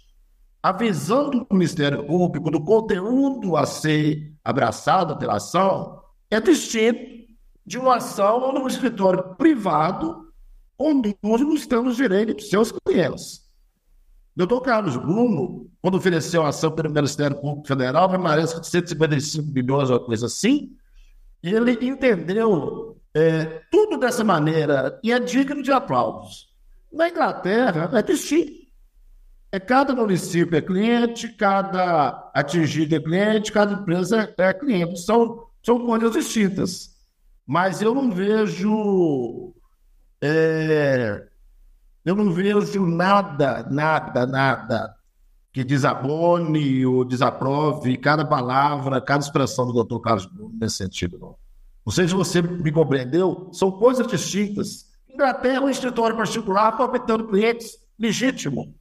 a 0.63 0.73
visão 0.73 1.31
do 1.31 1.47
Ministério 1.53 2.07
Público, 2.07 2.51
do 2.51 2.65
conteúdo 2.65 3.57
a 3.57 3.67
ser 3.67 4.35
abraçado 4.43 5.17
pela 5.19 5.37
ação, 5.37 6.03
é 6.31 6.41
distinto 6.41 7.25
de 7.67 7.79
uma 7.79 7.97
ação 7.97 8.53
no 8.53 8.67
escritório 8.67 9.35
privado, 9.37 10.33
onde 10.79 11.17
nós 11.23 11.67
temos 11.67 11.97
direito 11.97 12.35
de 12.35 12.45
seus 12.45 12.73
clientes. 12.73 13.44
Doutor 14.37 14.61
Carlos 14.63 14.97
Bruno, 14.97 15.71
quando 15.81 15.97
ofereceu 15.97 16.43
a 16.43 16.49
ação 16.49 16.73
pelo 16.73 16.93
Ministério 16.93 17.41
Público 17.41 17.69
Federal, 17.69 18.09
permanece 18.09 18.61
de 18.61 18.67
155 18.67 19.47
bilhões, 19.51 19.91
uma 19.91 20.01
coisa 20.01 20.27
assim, 20.27 20.73
e 21.43 21.51
ele 21.51 21.73
entendeu 21.87 22.99
é, 23.15 23.63
tudo 23.71 23.97
dessa 23.97 24.25
maneira 24.25 24.99
e 25.05 25.13
é 25.13 25.21
digno 25.21 25.63
de 25.63 25.71
aplausos. 25.71 26.53
Na 26.93 27.09
Inglaterra, 27.09 27.91
é 27.93 28.03
distinto. 28.03 28.65
É 29.53 29.61
cada 29.61 29.95
município 29.95 30.57
é 30.57 30.61
cliente, 30.61 31.29
cada 31.29 32.31
atingido 32.35 32.97
é 32.97 33.01
cliente, 33.01 33.53
cada 33.53 33.75
empresa 33.75 34.35
é 34.37 34.53
cliente. 34.53 34.99
São, 35.01 35.47
são 35.63 35.87
coisas 35.87 36.13
distintas. 36.13 36.91
Mas 37.47 37.81
eu 37.81 37.95
não 37.95 38.11
vejo. 38.11 39.55
É, 40.21 41.25
eu 42.05 42.15
não 42.15 42.31
vejo 42.31 42.87
nada, 42.87 43.67
nada, 43.71 44.27
nada 44.27 44.95
que 45.55 45.63
desabone 45.63 46.85
ou 46.85 47.05
desaprove 47.05 47.97
cada 47.97 48.25
palavra, 48.25 49.01
cada 49.01 49.23
expressão 49.23 49.67
do 49.67 49.73
doutor 49.73 50.01
Carlos 50.01 50.27
Bruno 50.27 50.53
nesse 50.61 50.77
sentido. 50.77 51.17
Não. 51.17 51.37
não 51.87 51.93
sei 51.93 52.09
se 52.09 52.15
você 52.15 52.43
me 52.43 52.73
compreendeu, 52.73 53.49
são 53.53 53.71
coisas 53.71 54.05
distintas. 54.09 54.93
Inglaterra, 55.09 55.61
um 55.61 55.71
escritório 55.71 56.17
particular 56.17 56.69
aproveitando 56.69 57.29
clientes 57.29 57.79
legítimo. 57.97 58.75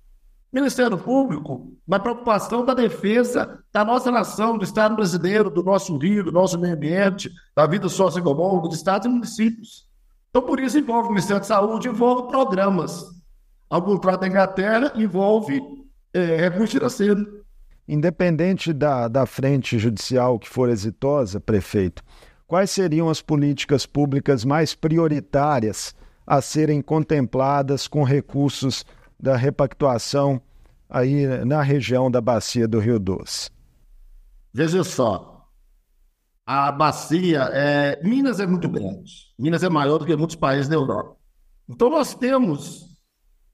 Ministério 0.52 0.98
Público, 0.98 1.74
na 1.88 2.00
preocupação 2.00 2.66
da 2.66 2.74
defesa 2.74 3.60
da 3.72 3.86
nossa 3.86 4.10
nação, 4.10 4.58
do 4.58 4.64
Estado 4.64 4.96
brasileiro, 4.96 5.52
do 5.52 5.64
nosso 5.64 5.96
rio, 5.98 6.24
do 6.24 6.32
nosso 6.32 6.58
meio 6.60 6.74
ambiente, 6.74 7.32
da 7.56 7.68
vida 7.68 7.88
socioeconômica, 7.88 8.68
dos 8.68 8.78
estados 8.78 9.06
e 9.06 9.10
municípios. 9.10 9.88
Então, 10.36 10.48
por 10.48 10.60
isso, 10.60 10.80
envolve 10.80 11.10
o 11.10 11.12
Ministério 11.12 11.42
da 11.42 11.46
Saúde, 11.46 11.88
envolve 11.88 12.28
programas. 12.28 13.06
Ao 13.70 13.80
contrário 13.84 14.20
da 14.20 14.28
Inglaterra, 14.28 14.92
envolve 14.96 15.62
é, 16.12 16.38
recurso 16.38 16.74
financeiro. 16.74 17.46
Independente 17.88 18.74
da, 18.74 19.08
da 19.08 19.28
frente 19.28 19.78
judicial 19.78 20.40
que 20.40 20.50
for 20.50 20.70
exitosa, 20.70 21.40
prefeito, 21.40 22.02
quais 22.48 22.72
seriam 22.72 23.10
as 23.10 23.22
políticas 23.22 23.86
públicas 23.86 24.44
mais 24.44 24.74
prioritárias 24.74 25.94
a 26.26 26.42
serem 26.42 26.82
contempladas 26.82 27.88
com 27.88 28.02
recursos 28.02 28.84
da 29.20 29.38
repactuação 29.38 30.42
aí 30.90 31.28
na 31.46 31.62
região 31.62 32.10
da 32.10 32.20
bacia 32.20 32.68
do 32.68 32.80
Rio 32.80 32.98
Doce? 32.98 33.52
Veja 34.52 34.84
só, 34.84 35.33
a 36.46 36.72
bacia, 36.72 37.50
é... 37.54 38.02
Minas 38.04 38.40
é 38.40 38.46
muito 38.46 38.68
grande, 38.70 39.12
Minas 39.38 39.64
é 39.64 39.70
maior 39.70 39.98
do 39.98 40.06
que 40.06 40.16
muitos 40.16 40.36
países 40.36 40.68
da 40.68 40.76
Europa. 40.76 41.16
Então 41.70 41.90
nós 41.90 42.14
temos 42.14 42.86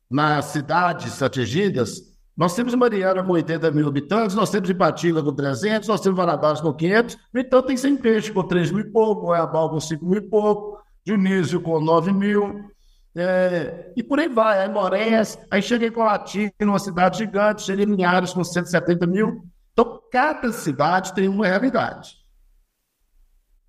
nas 0.10 0.46
cidades 0.46 1.22
atingidas, 1.22 2.02
nós 2.36 2.56
temos 2.56 2.74
Mariana 2.74 3.24
com 3.24 3.34
80 3.34 3.70
mil 3.72 3.88
habitantes, 3.88 4.36
nós 4.36 4.50
temos 4.50 4.70
Ipatinga 4.70 5.22
com 5.22 5.34
300, 5.34 5.88
nós 5.88 6.02
temos 6.02 6.18
Valadares 6.18 6.62
com 6.62 6.74
500, 6.74 7.18
então 7.36 7.62
tem 7.62 7.78
sem 7.78 7.96
peixe 7.96 8.32
com 8.32 8.44
3 8.44 8.72
mil 8.72 8.86
e 8.86 8.92
pouco, 8.92 9.28
Goiabal 9.28 9.70
com 9.70 9.80
5 9.80 10.06
mil 10.06 10.18
e 10.18 10.22
pouco, 10.22 10.80
Dionísio 11.06 11.62
com 11.62 11.80
9 11.80 12.12
mil, 12.12 12.70
é, 13.16 13.92
e 13.96 14.04
por 14.04 14.20
aí 14.20 14.30
vai, 14.30 14.62
aí 14.62 14.70
Morés, 14.70 15.38
aí 15.52 15.62
cheguei 15.62 15.92
com 15.92 16.04
Latina, 16.04 16.52
uma 16.62 16.80
cidade 16.80 17.18
gigante, 17.18 17.64
cheguei 17.64 17.86
em 17.86 17.90
Linhares 17.90 18.34
com 18.34 18.44
170 18.44 19.06
mil. 19.08 19.44
Então, 19.74 20.00
cada 20.12 20.52
cidade 20.52 21.14
tem 21.14 21.28
uma 21.28 21.48
realidade. 21.48 22.19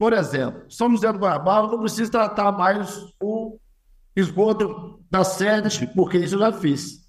Por 0.01 0.15
exemplo, 0.15 0.63
São 0.71 0.91
José 0.93 1.13
do 1.13 1.19
Guarabal 1.19 1.69
não 1.69 1.81
precisa 1.81 2.11
tratar 2.11 2.53
mais 2.53 3.05
o 3.23 3.59
esgoto 4.17 4.99
da 5.11 5.23
sede, 5.23 5.87
porque 5.95 6.17
isso 6.17 6.37
eu 6.37 6.39
já 6.39 6.51
fiz. 6.55 7.07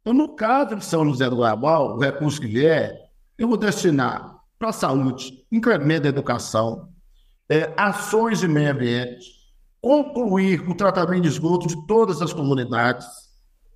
Então, 0.00 0.14
no 0.14 0.36
caso 0.36 0.76
de 0.76 0.84
São 0.84 1.04
José 1.04 1.28
do 1.28 1.38
Guarabal, 1.38 1.96
o 1.96 1.98
recurso 1.98 2.40
que 2.40 2.46
vier, 2.46 2.96
eu 3.36 3.48
vou 3.48 3.56
destinar 3.56 4.36
para 4.56 4.68
a 4.68 4.72
saúde, 4.72 5.44
incremento 5.50 6.04
da 6.04 6.10
educação, 6.10 6.88
é, 7.48 7.74
ações 7.76 8.38
de 8.38 8.46
meio 8.46 8.70
ambiente, 8.70 9.26
concluir 9.82 10.60
o 10.60 10.76
tratamento 10.76 11.22
de 11.22 11.28
esgoto 11.30 11.66
de 11.66 11.86
todas 11.88 12.22
as 12.22 12.32
comunidades. 12.32 13.04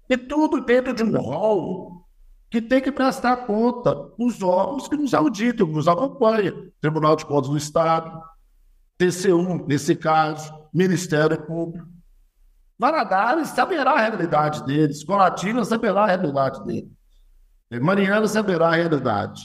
E 0.08 0.16
tudo 0.16 0.60
dentro 0.60 0.94
de 0.94 1.02
um 1.02 1.20
rol 1.20 2.06
que 2.48 2.62
tem 2.62 2.80
que 2.80 2.92
prestar 2.92 3.38
conta 3.38 3.92
os 4.16 4.40
órgãos 4.40 4.86
que 4.86 4.96
nos 4.96 5.12
auditam, 5.14 5.66
que 5.66 5.72
nos 5.72 5.88
acompanham. 5.88 6.70
Tribunal 6.80 7.16
de 7.16 7.26
Contas 7.26 7.50
do 7.50 7.56
Estado, 7.56 8.22
TCU, 9.10 9.66
nesse 9.66 9.96
caso, 9.96 10.52
Ministério 10.72 11.40
Público. 11.46 11.86
Valadares 12.78 13.48
saberá 13.48 13.92
a 13.92 14.00
realidade 14.00 14.64
deles, 14.64 15.04
Colatina 15.04 15.64
saberá 15.64 16.04
a 16.04 16.06
realidade 16.06 16.64
dele. 16.64 16.90
Mariana 17.80 18.26
saberá 18.26 18.68
a 18.68 18.76
realidade. 18.76 19.42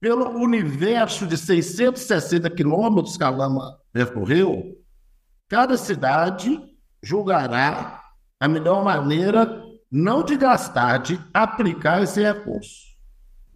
Pelo 0.00 0.28
universo 0.30 1.26
de 1.26 1.36
660 1.36 2.50
quilômetros 2.50 3.16
que 3.16 3.24
a 3.24 3.30
lama 3.30 3.78
percorreu, 3.92 4.74
Cada 5.48 5.76
cidade 5.76 6.58
julgará 7.02 8.02
a 8.40 8.48
melhor 8.48 8.82
maneira 8.82 9.62
não 9.90 10.24
de 10.24 10.36
gastar, 10.36 10.98
de 10.98 11.20
aplicar 11.32 12.02
esse 12.02 12.22
recurso. 12.22 12.94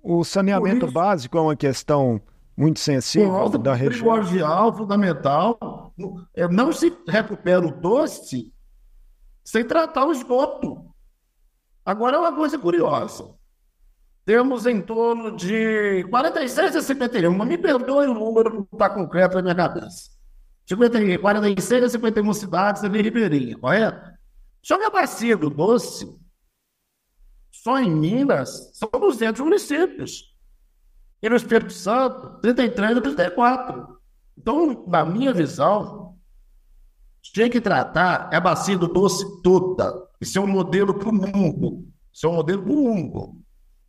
O 0.02 0.22
saneamento 0.22 0.90
básico 0.90 1.36
é 1.36 1.40
uma 1.40 1.56
questão 1.56 2.20
muito 2.58 2.80
sensível 2.80 3.48
da 3.50 3.72
região. 3.72 4.16
Primordial, 4.16 4.76
fundamental. 4.76 5.94
É, 6.34 6.48
não 6.48 6.72
se 6.72 6.92
recupera 7.06 7.64
o 7.64 7.70
doce 7.70 8.52
sem 9.44 9.64
tratar 9.64 10.06
o 10.06 10.12
esgoto. 10.12 10.84
Agora 11.84 12.16
é 12.16 12.18
uma 12.18 12.34
coisa 12.34 12.58
curiosa. 12.58 13.32
Temos 14.24 14.66
em 14.66 14.82
torno 14.82 15.36
de 15.36 16.04
46 16.10 16.74
a 16.74 16.82
51, 16.82 17.32
mas 17.32 17.48
me 17.48 17.56
perdoe 17.56 18.08
o 18.08 18.14
número 18.14 18.52
não 18.52 18.68
está 18.72 18.90
concreto 18.90 19.36
na 19.36 19.42
minha 19.42 19.54
cabeça. 19.54 20.10
50, 20.66 21.18
46 21.20 21.84
a 21.84 21.88
51 21.88 22.34
cidades 22.34 22.82
ali 22.82 23.00
ribeirinha, 23.00 23.56
correto? 23.56 24.10
Só 24.62 24.76
que 24.76 24.84
a 24.84 24.90
bacia 24.90 25.36
do 25.36 25.48
Doce, 25.48 26.06
só 27.52 27.78
em 27.78 27.90
Minas, 27.90 28.72
são 28.74 28.90
200 28.90 29.40
municípios. 29.40 30.36
E 31.22 31.28
no 31.28 31.36
Espírito 31.36 31.72
Santo, 31.72 32.40
33 32.40 32.96
a 32.96 33.00
34. 33.00 33.98
Então, 34.36 34.84
na 34.86 35.04
minha 35.04 35.32
visão, 35.32 36.16
tinha 37.20 37.50
que 37.50 37.60
tratar 37.60 38.32
a 38.32 38.40
bacia 38.40 38.78
do 38.78 38.86
Doce 38.86 39.42
toda. 39.42 40.08
Isso 40.20 40.38
é 40.38 40.40
um 40.40 40.46
modelo 40.46 40.94
para 40.94 41.08
o 41.08 41.12
mundo. 41.12 41.88
Isso 42.12 42.26
é 42.26 42.30
um 42.30 42.34
modelo 42.34 42.62
para 42.62 42.72
o 42.72 42.76
mundo. 42.76 43.42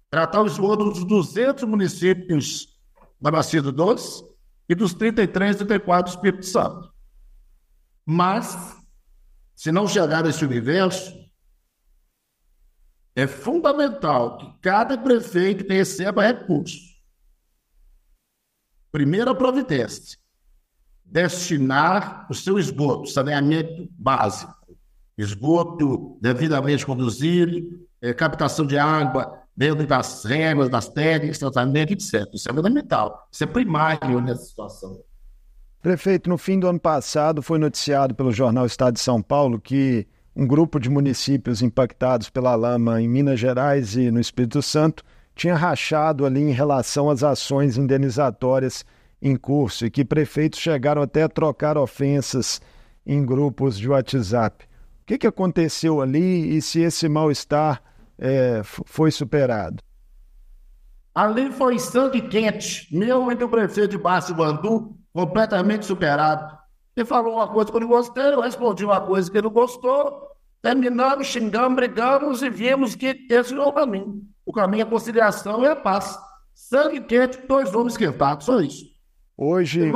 Tratar 0.09 0.41
os 0.41 0.57
outros 0.57 1.03
200 1.03 1.63
municípios 1.65 2.79
da 3.21 3.29
bacia 3.29 3.61
do 3.61 3.71
Doce 3.71 4.23
e 4.67 4.75
dos 4.75 4.93
33, 4.93 5.57
34 5.57 6.11
do 6.11 6.15
Espírito 6.15 6.45
Santo. 6.45 6.91
Mas, 8.05 8.75
se 9.55 9.71
não 9.71 9.87
chegar 9.87 10.25
a 10.25 10.29
esse 10.29 10.43
universo, 10.43 11.13
é 13.15 13.27
fundamental 13.27 14.37
que 14.37 14.59
cada 14.61 14.97
prefeito 14.97 15.67
receba 15.67 16.25
recursos. 16.25 16.88
Primeira 18.91 19.35
providência, 19.35 20.17
destinar 21.05 22.27
o 22.29 22.33
seu 22.33 22.57
esgoto, 22.57 23.07
saneamento 23.07 23.87
básico, 23.91 24.53
esgoto 25.17 26.17
devidamente 26.21 26.85
conduzido, 26.85 27.87
é, 28.01 28.13
captação 28.13 28.65
de 28.65 28.77
água 28.77 29.39
dentro 29.55 29.85
das 29.85 30.23
regras, 30.23 30.69
das 30.69 30.87
técnicas, 30.87 31.37
tratamento, 31.37 31.91
etc. 31.91 32.25
Isso 32.33 32.49
é 32.49 32.53
fundamental. 32.53 33.27
Isso 33.31 33.43
é 33.43 33.47
primário 33.47 34.21
nessa 34.21 34.45
situação. 34.45 35.01
Prefeito, 35.81 36.29
no 36.29 36.37
fim 36.37 36.59
do 36.59 36.67
ano 36.67 36.79
passado 36.79 37.41
foi 37.41 37.59
noticiado 37.59 38.15
pelo 38.15 38.31
jornal 38.31 38.65
Estado 38.65 38.93
de 38.93 39.01
São 39.01 39.21
Paulo 39.21 39.59
que 39.59 40.07
um 40.35 40.47
grupo 40.47 40.79
de 40.79 40.89
municípios 40.89 41.61
impactados 41.61 42.29
pela 42.29 42.55
lama 42.55 43.01
em 43.01 43.07
Minas 43.09 43.39
Gerais 43.39 43.97
e 43.97 44.09
no 44.09 44.19
Espírito 44.19 44.61
Santo 44.61 45.03
tinha 45.39 45.55
rachado 45.55 46.25
ali 46.25 46.41
em 46.41 46.51
relação 46.51 47.09
às 47.09 47.23
ações 47.23 47.77
indenizatórias 47.77 48.85
em 49.21 49.37
curso 49.37 49.85
e 49.85 49.89
que 49.89 50.03
prefeitos 50.03 50.59
chegaram 50.59 51.01
até 51.01 51.23
a 51.23 51.29
trocar 51.29 51.77
ofensas 51.77 52.61
em 53.05 53.25
grupos 53.25 53.79
de 53.79 53.87
WhatsApp. 53.87 54.65
O 54.65 55.05
que, 55.05 55.17
que 55.17 55.27
aconteceu 55.27 56.01
ali 56.01 56.57
e 56.57 56.61
se 56.61 56.81
esse 56.81 57.07
mal-estar 57.07 57.81
é, 58.17 58.61
foi 58.63 59.11
superado? 59.11 59.81
Ali 61.15 61.49
foi 61.53 61.79
sangue 61.79 62.21
quente, 62.21 62.93
meu 62.93 63.31
e 63.31 63.35
do 63.35 63.47
prefeito 63.47 63.91
de 63.91 63.97
Baixo 63.97 64.33
Bandu, 64.33 64.93
completamente 65.13 65.85
superado. 65.85 66.57
Ele 66.97 67.05
falou 67.05 67.35
uma 67.35 67.47
coisa 67.47 67.71
que 67.71 67.77
eu 67.77 67.81
não 67.81 67.87
gostei, 67.87 68.33
eu 68.33 68.41
respondi 68.41 68.83
uma 68.83 68.99
coisa 68.99 69.31
que 69.31 69.37
ele 69.37 69.47
não 69.47 69.53
gostou, 69.53 70.35
terminamos, 70.61 71.27
xingamos, 71.27 71.75
brigamos 71.75 72.41
e 72.41 72.49
vimos 72.49 72.95
que 72.95 73.25
esse 73.29 73.53
não 73.53 73.63
é 73.63 73.67
o 73.67 73.73
caminho. 73.73 74.21
O 74.45 74.51
caminho 74.51 74.81
é 74.81 74.83
a 74.83 74.89
conciliação 74.89 75.63
e 75.63 75.67
a 75.67 75.75
paz. 75.75 76.17
Sangue 76.53 77.01
quente, 77.01 77.39
dois 77.47 77.73
homens 77.73 77.93
esquentados, 77.93 78.45
só 78.45 78.59
isso. 78.59 78.85
Hoje, 79.37 79.89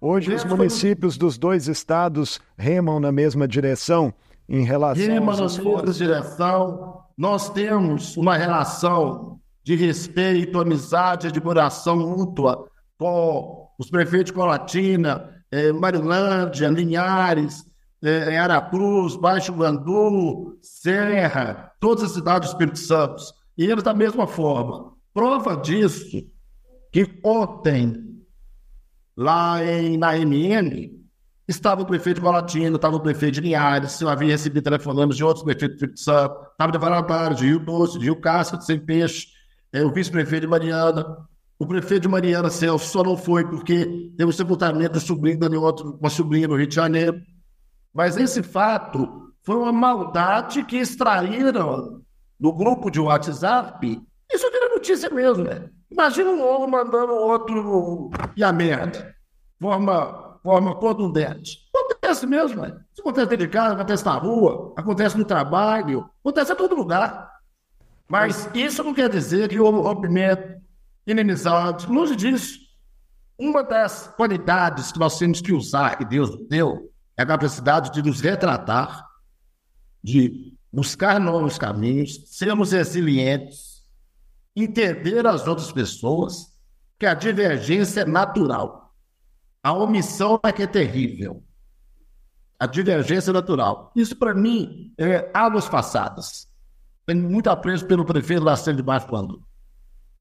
hoje 0.00 0.34
os 0.34 0.44
municípios 0.44 1.16
dos 1.16 1.38
dois 1.38 1.66
estados 1.66 2.38
remam 2.58 3.00
na 3.00 3.10
mesma 3.10 3.48
direção 3.48 4.12
em 4.46 4.64
relação 4.64 5.06
remam 5.06 5.34
na 5.34 5.42
mesma 5.42 5.92
direção 5.92 7.02
nós 7.16 7.48
temos 7.50 8.16
uma 8.16 8.36
relação 8.36 9.40
de 9.64 9.76
respeito, 9.76 10.60
amizade, 10.60 11.28
admiração 11.28 11.96
mútua 11.96 12.66
com 12.98 13.68
os 13.78 13.88
prefeitos 13.88 14.26
de 14.26 14.32
Colatina, 14.32 15.30
eh, 15.50 15.72
Marilândia, 15.72 16.68
Linhares, 16.68 17.64
eh, 18.02 18.36
Aracruz, 18.36 19.16
Baixo 19.16 19.52
Gandu, 19.52 20.58
Serra, 20.60 21.72
todas 21.80 22.04
as 22.04 22.12
cidades 22.12 22.48
do 22.48 22.52
Espírito 22.52 22.78
Santo. 22.78 23.22
E 23.56 23.64
eles 23.64 23.82
da 23.82 23.94
mesma 23.94 24.26
forma. 24.26 24.92
Prova 25.12 25.56
disso 25.56 26.24
que 26.90 27.18
ontem, 27.22 28.22
lá 29.16 29.64
em, 29.64 29.96
na 29.96 30.16
MN, 30.16 31.02
Estava 31.48 31.82
o 31.82 31.86
prefeito 31.86 32.20
de 32.20 32.62
estava 32.62 32.96
o 32.96 33.00
prefeito 33.00 33.34
de 33.34 33.40
Linhares, 33.40 34.00
eu 34.00 34.08
havia 34.08 34.28
recebido 34.28 34.62
telefonemas 34.62 35.16
de 35.16 35.24
outros 35.24 35.44
prefeitos 35.44 35.76
de 35.76 35.84
Espírito 35.84 36.00
Santo, 36.00 36.34
estava 36.52 36.70
de 36.70 36.78
Valadares, 36.78 37.38
de 37.38 37.46
Rio 37.46 37.58
Doce, 37.58 37.98
de 37.98 38.04
Rio 38.04 38.16
Casca, 38.16 38.56
de 38.56 38.64
Sem 38.64 38.78
Peixe, 38.78 39.26
é, 39.72 39.84
o 39.84 39.92
vice-prefeito 39.92 40.42
de 40.42 40.46
Mariana. 40.46 41.04
O 41.58 41.66
prefeito 41.66 42.02
de 42.02 42.08
Mariana, 42.08 42.48
Celso, 42.48 42.88
só 42.88 43.02
não 43.02 43.16
foi 43.16 43.44
porque 43.44 44.12
teve 44.16 44.30
o 44.30 44.32
sepultamento 44.32 44.94
da 44.94 45.00
sobrinha 45.00 45.38
uma 46.00 46.10
sobrinha 46.10 46.48
no 46.48 46.56
Rio 46.56 46.66
de 46.66 46.74
Janeiro. 46.74 47.20
Mas 47.92 48.16
esse 48.16 48.42
fato 48.42 49.32
foi 49.42 49.56
uma 49.56 49.72
maldade 49.72 50.64
que 50.64 50.78
extraíram 50.78 52.02
do 52.38 52.52
grupo 52.52 52.90
de 52.90 53.00
WhatsApp. 53.00 54.00
Isso 54.32 54.50
vira 54.50 54.70
notícia 54.70 55.10
mesmo, 55.10 55.44
né? 55.44 55.68
Imagina 55.90 56.30
um 56.30 56.42
ovo 56.42 56.66
mandando 56.66 57.12
outro 57.12 58.10
e 58.34 58.42
a 58.42 58.52
merda. 58.52 59.14
Forma, 59.60 60.38
forma 60.42 60.74
contundente. 60.76 61.58
Acontece 61.74 62.26
mesmo, 62.26 62.62
né? 62.62 62.68
Isso 62.92 63.00
acontece 63.00 63.28
dentro 63.28 63.46
de 63.46 63.52
casa, 63.52 63.74
acontece 63.74 64.04
na 64.04 64.14
rua, 64.14 64.72
acontece 64.76 65.18
no 65.18 65.24
trabalho, 65.24 66.08
acontece 66.24 66.52
em 66.52 66.56
todo 66.56 66.74
lugar. 66.74 67.30
Mas 68.08 68.48
isso 68.54 68.82
não 68.82 68.94
quer 68.94 69.08
dizer 69.08 69.48
que 69.48 69.60
houve 69.60 69.80
rompimento, 69.80 70.60
inimizade, 71.06 71.86
longe 71.86 72.16
disso. 72.16 72.58
Uma 73.38 73.62
das 73.62 74.08
qualidades 74.16 74.92
que 74.92 74.98
nós 74.98 75.18
temos 75.18 75.40
que 75.40 75.52
usar, 75.52 75.96
que 75.96 76.04
Deus 76.04 76.36
deu, 76.48 76.91
a 77.22 77.26
capacidade 77.26 77.90
de 77.92 78.02
nos 78.02 78.20
retratar, 78.20 79.06
de 80.02 80.54
buscar 80.72 81.20
novos 81.20 81.58
caminhos, 81.58 82.22
sermos 82.26 82.72
resilientes, 82.72 83.84
entender 84.54 85.26
as 85.26 85.46
outras 85.46 85.70
pessoas, 85.70 86.52
que 86.98 87.06
a 87.06 87.14
divergência 87.14 88.02
é 88.02 88.04
natural. 88.04 88.94
A 89.62 89.72
omissão 89.72 90.40
é 90.42 90.52
que 90.52 90.62
é 90.62 90.66
terrível. 90.66 91.42
A 92.58 92.66
divergência 92.66 93.30
é 93.30 93.34
natural. 93.34 93.92
Isso, 93.94 94.16
para 94.16 94.34
mim, 94.34 94.92
é 94.96 95.30
águas 95.34 95.68
passadas. 95.68 96.48
Tenho 97.06 97.28
muito 97.28 97.50
apreço 97.50 97.86
pelo 97.86 98.04
prefeito 98.04 98.44
Lacerda 98.44 98.76
de 98.76 98.82
Baixo 98.82 99.06
Quando. 99.08 99.42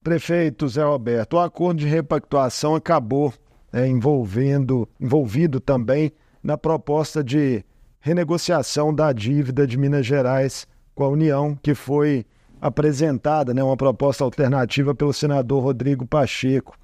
Prefeito 0.03 0.67
Zé 0.67 0.83
Roberto, 0.83 1.33
o 1.33 1.39
acordo 1.39 1.79
de 1.79 1.85
repactuação 1.85 2.73
acabou 2.73 3.31
é, 3.71 3.87
envolvendo, 3.87 4.89
envolvido 4.99 5.59
também 5.59 6.11
na 6.43 6.57
proposta 6.57 7.23
de 7.23 7.63
renegociação 7.99 8.93
da 8.93 9.13
dívida 9.13 9.65
de 9.67 9.77
Minas 9.77 10.05
Gerais 10.05 10.67
com 10.95 11.03
a 11.03 11.09
União, 11.09 11.57
que 11.61 11.73
foi 11.73 12.25
apresentada, 12.59 13.53
né, 13.53 13.63
uma 13.63 13.77
proposta 13.77 14.23
alternativa 14.23 14.93
pelo 14.93 15.13
senador 15.13 15.63
Rodrigo 15.63 16.05
Pacheco 16.05 16.77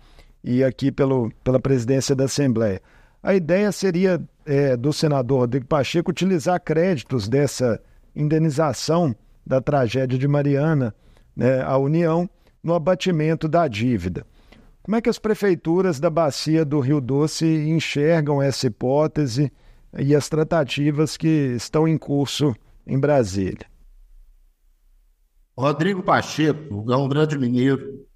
e 0.44 0.64
aqui 0.64 0.92
pelo, 0.92 1.32
pela 1.44 1.60
presidência 1.60 2.16
da 2.16 2.26
Assembleia. 2.26 2.82
A 3.22 3.36
ideia 3.36 3.72
seria 3.72 4.22
é, 4.46 4.78
do 4.78 4.94
senador 4.94 5.42
Rodrigo 5.42 5.66
Pacheco 5.66 6.12
utilizar 6.12 6.60
créditos 6.60 7.28
dessa 7.28 7.80
indenização 8.16 9.16
da 9.46 9.62
tragédia 9.62 10.18
de 10.18 10.28
Mariana, 10.28 10.94
né, 11.36 11.62
a 11.62 11.78
União, 11.78 12.30
no 12.64 12.74
abatimento 12.74 13.48
da 13.48 13.68
dívida. 13.68 14.26
Como 14.88 14.96
é 14.96 15.02
que 15.02 15.10
as 15.10 15.20
prefeituras 15.20 16.00
da 16.00 16.10
bacia 16.10 16.64
do 16.64 16.80
Rio 16.80 17.02
Doce 17.02 17.46
enxergam 17.46 18.42
essa 18.42 18.68
hipótese 18.68 19.52
e 20.00 20.16
as 20.16 20.30
tratativas 20.30 21.18
que 21.18 21.28
estão 21.28 21.86
em 21.86 21.98
curso 21.98 22.56
em 22.86 22.98
Brasília? 22.98 23.70
Rodrigo 25.58 26.02
Pacheco 26.02 26.90
é 26.90 26.96
um 26.96 27.10
grande 27.10 27.38
mineiro, 27.38 28.08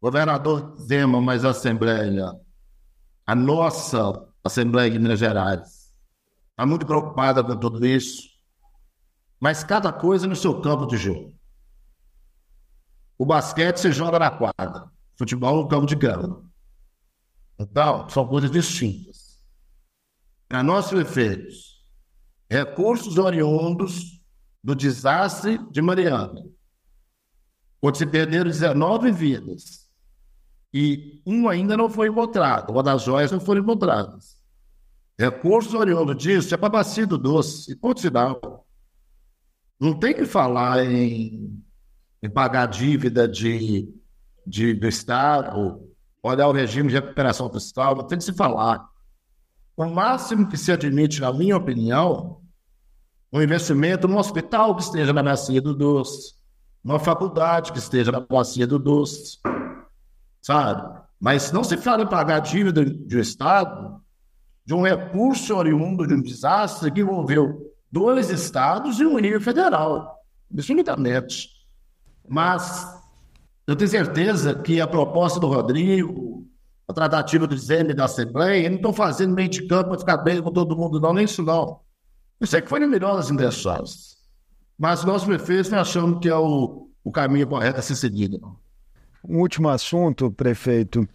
governador 0.00 0.76
Zema, 0.78 1.20
mas 1.20 1.44
a 1.44 1.50
Assembleia, 1.50 2.34
a 3.26 3.34
nossa 3.34 4.28
Assembleia 4.44 4.92
de 4.92 4.98
Minas 5.00 5.18
Gerais, 5.18 5.92
está 6.50 6.64
muito 6.64 6.86
preocupada 6.86 7.42
com 7.42 7.56
tudo 7.56 7.84
isso, 7.84 8.28
mas 9.40 9.64
cada 9.64 9.92
coisa 9.92 10.28
no 10.28 10.36
seu 10.36 10.60
campo 10.60 10.86
de 10.86 10.96
jogo. 10.96 11.34
O 13.18 13.26
basquete 13.26 13.78
se 13.78 13.90
joga 13.90 14.20
na 14.20 14.30
quadra, 14.30 14.88
futebol 15.20 15.62
no 15.62 15.68
campo 15.68 15.86
de 15.86 15.96
campo. 15.96 16.48
Então, 17.58 18.08
são 18.08 18.26
coisas 18.26 18.50
distintas. 18.50 19.38
Para 20.48 20.62
nossos 20.62 20.98
efeitos, 20.98 21.84
recursos 22.50 23.18
oriundos 23.18 24.22
do 24.64 24.74
desastre 24.74 25.58
de 25.70 25.82
Mariana, 25.82 26.42
onde 27.82 27.98
se 27.98 28.06
perderam 28.06 28.50
19 28.50 29.12
vidas 29.12 29.90
e 30.72 31.20
um 31.26 31.48
ainda 31.48 31.76
não 31.76 31.90
foi 31.90 32.08
encontrado, 32.08 32.70
uma 32.70 32.82
das 32.82 33.02
joias 33.02 33.30
não 33.30 33.40
foram 33.40 33.60
encontradas. 33.60 34.38
Recursos 35.18 35.74
oriundos 35.74 36.16
disso 36.16 36.54
é 36.54 36.56
para 36.56 36.70
bacia 36.70 37.06
do 37.06 37.18
doce, 37.18 37.72
e 37.72 37.76
ponto 37.76 38.00
final. 38.00 38.66
Não 39.78 39.98
tem 39.98 40.14
que 40.14 40.24
falar 40.24 40.82
em, 40.84 41.62
em 42.22 42.30
pagar 42.30 42.66
dívida 42.66 43.28
de, 43.28 43.99
de, 44.46 44.74
do 44.74 44.86
Estado, 44.86 45.80
olhar 46.22 46.48
o 46.48 46.52
regime 46.52 46.88
de 46.88 46.94
recuperação 46.94 47.50
fiscal, 47.50 48.02
tem 48.04 48.18
que 48.18 48.24
se 48.24 48.32
falar. 48.32 48.88
O 49.76 49.86
máximo 49.86 50.48
que 50.48 50.56
se 50.56 50.72
admite, 50.72 51.20
na 51.20 51.32
minha 51.32 51.56
opinião, 51.56 52.40
um 53.32 53.40
investimento 53.40 54.08
num 54.08 54.18
hospital 54.18 54.74
que 54.76 54.82
esteja 54.82 55.12
na 55.12 55.22
bacia 55.22 55.60
do 55.60 55.74
doce, 55.74 56.34
numa 56.82 56.98
faculdade 56.98 57.72
que 57.72 57.78
esteja 57.78 58.10
na 58.10 58.20
bacia 58.20 58.66
do 58.66 58.78
doce, 58.78 59.38
sabe? 60.42 61.00
Mas 61.18 61.52
não 61.52 61.62
se 61.62 61.76
fala 61.76 62.02
em 62.02 62.08
pagar 62.08 62.40
dívida 62.40 62.84
de 62.84 63.16
um 63.16 63.20
Estado 63.20 64.00
de 64.70 64.74
um 64.74 64.82
recurso 64.82 65.56
oriundo 65.56 66.06
de 66.06 66.14
um 66.14 66.22
desastre 66.22 66.92
que 66.92 67.00
envolveu 67.00 67.74
dois 67.90 68.30
estados 68.30 69.00
e 69.00 69.04
um 69.04 69.18
nível 69.18 69.40
federal, 69.40 70.16
definitivamente. 70.48 71.48
Mas 72.28 72.86
eu 73.70 73.76
tenho 73.76 73.90
certeza 73.90 74.54
que 74.54 74.80
a 74.80 74.86
proposta 74.86 75.38
do 75.38 75.46
Rodrigo, 75.46 76.44
a 76.88 76.92
tratativa 76.92 77.46
do 77.46 77.56
Zeme 77.56 77.94
da 77.94 78.06
Assembleia, 78.06 78.56
eles 78.56 78.70
não 78.70 78.76
estão 78.76 78.92
fazendo 78.92 79.32
meio 79.32 79.48
de 79.48 79.66
campo 79.68 79.90
para 79.90 79.98
ficar 80.00 80.16
bem 80.16 80.42
com 80.42 80.50
todo 80.50 80.76
mundo, 80.76 81.00
não, 81.00 81.12
nem 81.12 81.24
isso 81.24 81.42
não. 81.42 81.78
Isso 82.40 82.56
é 82.56 82.60
que 82.60 82.68
foi 82.68 82.80
melhor 82.80 83.14
das 83.14 83.30
intenções. 83.30 84.16
Mas 84.76 85.04
nós 85.04 85.24
prefeitos 85.24 85.72
achamos 85.72 86.18
que 86.20 86.28
é 86.28 86.34
o, 86.34 86.88
o 87.04 87.12
caminho 87.12 87.46
correto 87.46 87.78
a 87.78 87.82
ser 87.82 87.94
seguido. 87.94 88.40
Um 89.22 89.38
último 89.38 89.68
assunto, 89.68 90.32
prefeito. 90.32 91.06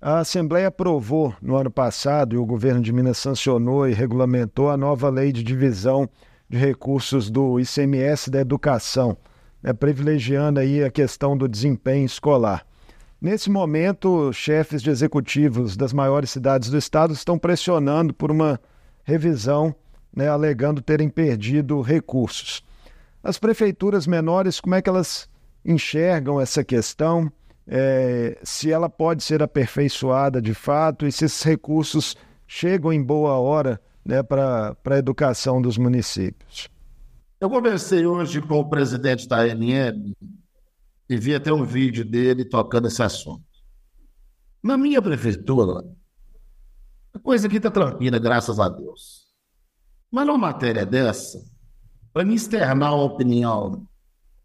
A 0.00 0.20
Assembleia 0.20 0.68
aprovou 0.68 1.34
no 1.42 1.56
ano 1.56 1.70
passado 1.70 2.34
e 2.34 2.38
o 2.38 2.46
governo 2.46 2.80
de 2.80 2.92
Minas 2.92 3.18
sancionou 3.18 3.86
e 3.86 3.92
regulamentou 3.92 4.70
a 4.70 4.76
nova 4.76 5.10
lei 5.10 5.30
de 5.30 5.42
divisão 5.42 6.08
de 6.48 6.56
recursos 6.56 7.28
do 7.28 7.60
ICMS 7.60 8.30
da 8.30 8.40
educação, 8.40 9.14
né, 9.62 9.72
privilegiando 9.72 10.60
aí 10.60 10.82
a 10.82 10.90
questão 10.90 11.36
do 11.36 11.48
desempenho 11.48 12.06
escolar. 12.06 12.66
Nesse 13.20 13.50
momento, 13.50 14.32
chefes 14.32 14.80
de 14.80 14.90
executivos 14.90 15.76
das 15.76 15.92
maiores 15.92 16.30
cidades 16.30 16.70
do 16.70 16.78
estado 16.78 17.12
estão 17.12 17.38
pressionando 17.38 18.14
por 18.14 18.30
uma 18.30 18.60
revisão, 19.02 19.74
né, 20.14 20.28
alegando 20.28 20.80
terem 20.80 21.08
perdido 21.08 21.80
recursos. 21.80 22.62
As 23.22 23.38
prefeituras 23.38 24.06
menores, 24.06 24.60
como 24.60 24.74
é 24.74 24.82
que 24.82 24.88
elas 24.88 25.28
enxergam 25.64 26.40
essa 26.40 26.62
questão? 26.62 27.32
é, 27.68 28.38
se 28.42 28.72
ela 28.72 28.88
pode 28.88 29.22
ser 29.22 29.42
aperfeiçoada 29.42 30.40
de 30.40 30.54
fato 30.54 31.06
e 31.06 31.12
se 31.12 31.26
esses 31.26 31.42
recursos 31.42 32.16
chegam 32.46 32.90
em 32.92 33.02
boa 33.02 33.34
hora 33.34 33.78
né, 34.04 34.22
para 34.22 34.74
a 34.86 34.96
educação 34.96 35.60
dos 35.60 35.76
municípios. 35.76 36.70
Eu 37.40 37.48
conversei 37.48 38.04
hoje 38.04 38.42
com 38.42 38.58
o 38.58 38.68
presidente 38.68 39.28
da 39.28 39.42
ANM 39.42 40.12
e 41.08 41.16
vi 41.16 41.36
até 41.36 41.52
um 41.52 41.64
vídeo 41.64 42.04
dele 42.04 42.44
tocando 42.44 42.88
esse 42.88 43.00
assunto. 43.00 43.44
Na 44.60 44.76
minha 44.76 45.00
prefeitura, 45.00 45.84
a 47.14 47.18
coisa 47.20 47.46
aqui 47.46 47.58
está 47.58 47.70
tranquila, 47.70 48.18
graças 48.18 48.58
a 48.58 48.68
Deus. 48.68 49.28
Mas 50.10 50.26
numa 50.26 50.36
matéria 50.36 50.84
dessa, 50.84 51.40
para 52.12 52.24
me 52.24 52.34
externar 52.34 52.92
uma 52.92 53.04
opinião 53.04 53.86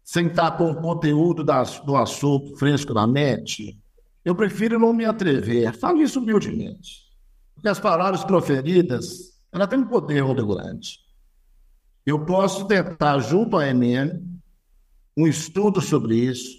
sem 0.04 0.28
estar 0.28 0.52
com 0.52 0.70
o 0.70 0.80
conteúdo 0.80 1.42
do 1.42 1.96
assunto 1.96 2.56
fresco 2.56 2.94
na 2.94 3.08
mente, 3.08 3.76
eu 4.24 4.36
prefiro 4.36 4.78
não 4.78 4.92
me 4.92 5.04
atrever. 5.04 5.76
Falo 5.76 6.00
isso 6.00 6.20
humildemente. 6.20 7.10
Porque 7.56 7.68
as 7.68 7.80
palavras 7.80 8.22
proferidas, 8.22 9.36
ela 9.50 9.66
tem 9.66 9.80
um 9.80 9.88
poder 9.88 10.22
grande. 10.32 11.03
Eu 12.06 12.24
posso 12.24 12.66
tentar, 12.66 13.18
junto 13.20 13.56
à 13.56 13.68
EMN, 13.68 14.20
um 15.16 15.26
estudo 15.26 15.80
sobre 15.80 16.16
isso, 16.16 16.58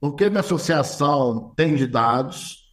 o 0.00 0.12
que 0.12 0.24
a 0.24 0.40
associação 0.40 1.52
tem 1.56 1.74
de 1.74 1.86
dados, 1.86 2.66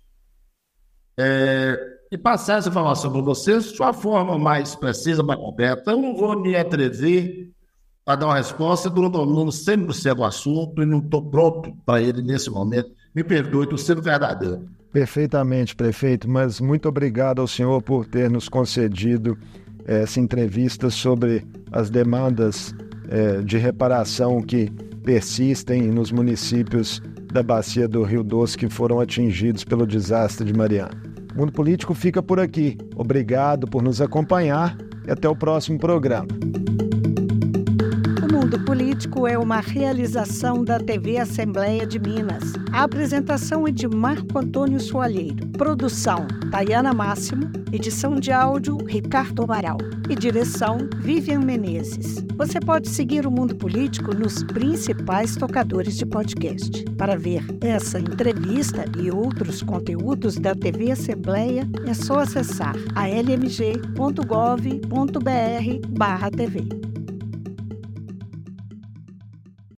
é, 1.17 1.77
e 2.11 2.17
passar 2.17 2.59
essa 2.59 2.69
informação 2.69 3.11
para 3.11 3.21
vocês 3.21 3.71
de 3.71 3.81
uma 3.81 3.93
forma 3.93 4.37
mais 4.37 4.75
precisa, 4.75 5.23
mais 5.23 5.39
completa. 5.39 5.91
Eu 5.91 6.01
não 6.01 6.15
vou 6.15 6.39
me 6.39 6.55
atrever 6.55 7.49
para 8.05 8.17
dar 8.17 8.25
uma 8.27 8.35
resposta, 8.35 8.89
eu 8.89 9.01
não 9.01 9.09
domino 9.09 9.45
100% 9.45 10.13
do 10.13 10.23
assunto 10.23 10.83
e 10.83 10.85
não 10.85 10.99
estou 10.99 11.27
pronto 11.29 11.75
para 11.85 12.01
ele 12.01 12.21
nesse 12.21 12.49
momento. 12.49 12.91
Me 13.15 13.23
perdoe, 13.23 13.63
estou 13.63 13.77
sendo 13.77 14.01
verdadeiro. 14.01 14.69
Perfeitamente, 14.91 15.75
prefeito, 15.75 16.29
mas 16.29 16.59
muito 16.59 16.87
obrigado 16.87 17.39
ao 17.39 17.47
senhor 17.47 17.81
por 17.81 18.05
ter 18.05 18.29
nos 18.29 18.47
concedido 18.47 19.35
essa 19.85 20.19
entrevista 20.19 20.89
sobre 20.89 21.43
as 21.71 21.89
demandas 21.89 22.73
eh, 23.09 23.41
de 23.41 23.57
reparação 23.57 24.41
que 24.41 24.69
persistem 25.03 25.83
nos 25.83 26.11
municípios 26.11 27.01
da 27.31 27.43
bacia 27.43 27.87
do 27.87 28.03
Rio 28.03 28.23
Doce 28.23 28.57
que 28.57 28.69
foram 28.69 28.99
atingidos 28.99 29.63
pelo 29.63 29.85
desastre 29.85 30.45
de 30.45 30.53
Mariana. 30.53 31.01
O 31.35 31.39
Mundo 31.39 31.51
Político 31.51 31.93
fica 31.93 32.21
por 32.21 32.39
aqui. 32.39 32.77
Obrigado 32.95 33.67
por 33.67 33.81
nos 33.81 33.99
acompanhar 33.99 34.77
e 35.07 35.11
até 35.11 35.27
o 35.27 35.35
próximo 35.35 35.79
programa. 35.79 36.27
Mundo 38.53 38.65
Político 38.65 39.25
é 39.25 39.35
uma 39.35 39.61
realização 39.61 40.63
da 40.63 40.77
TV 40.77 41.17
Assembleia 41.17 41.87
de 41.87 41.97
Minas. 41.97 42.53
A 42.71 42.83
apresentação 42.83 43.67
é 43.67 43.71
de 43.71 43.87
Marco 43.87 44.37
Antônio 44.37 44.79
Soalheiro. 44.79 45.47
Produção: 45.57 46.27
Tayana 46.51 46.93
Máximo. 46.93 47.62
Edição 47.73 48.15
de 48.19 48.31
áudio: 48.31 48.77
Ricardo 48.85 49.43
Amaral. 49.43 49.79
E 50.07 50.15
direção: 50.15 50.77
Vivian 50.99 51.39
Menezes. 51.39 52.23
Você 52.37 52.59
pode 52.59 52.87
seguir 52.87 53.25
o 53.25 53.31
Mundo 53.31 53.55
Político 53.55 54.13
nos 54.13 54.43
principais 54.43 55.35
tocadores 55.35 55.97
de 55.97 56.05
podcast. 56.05 56.85
Para 56.91 57.17
ver 57.17 57.43
essa 57.61 57.99
entrevista 57.99 58.85
e 59.01 59.09
outros 59.09 59.63
conteúdos 59.63 60.35
da 60.35 60.53
TV 60.53 60.91
Assembleia, 60.91 61.67
é 61.87 61.95
só 61.95 62.19
acessar 62.19 62.75
a 62.93 63.07
lmg.gov.br/tv. 63.09 64.13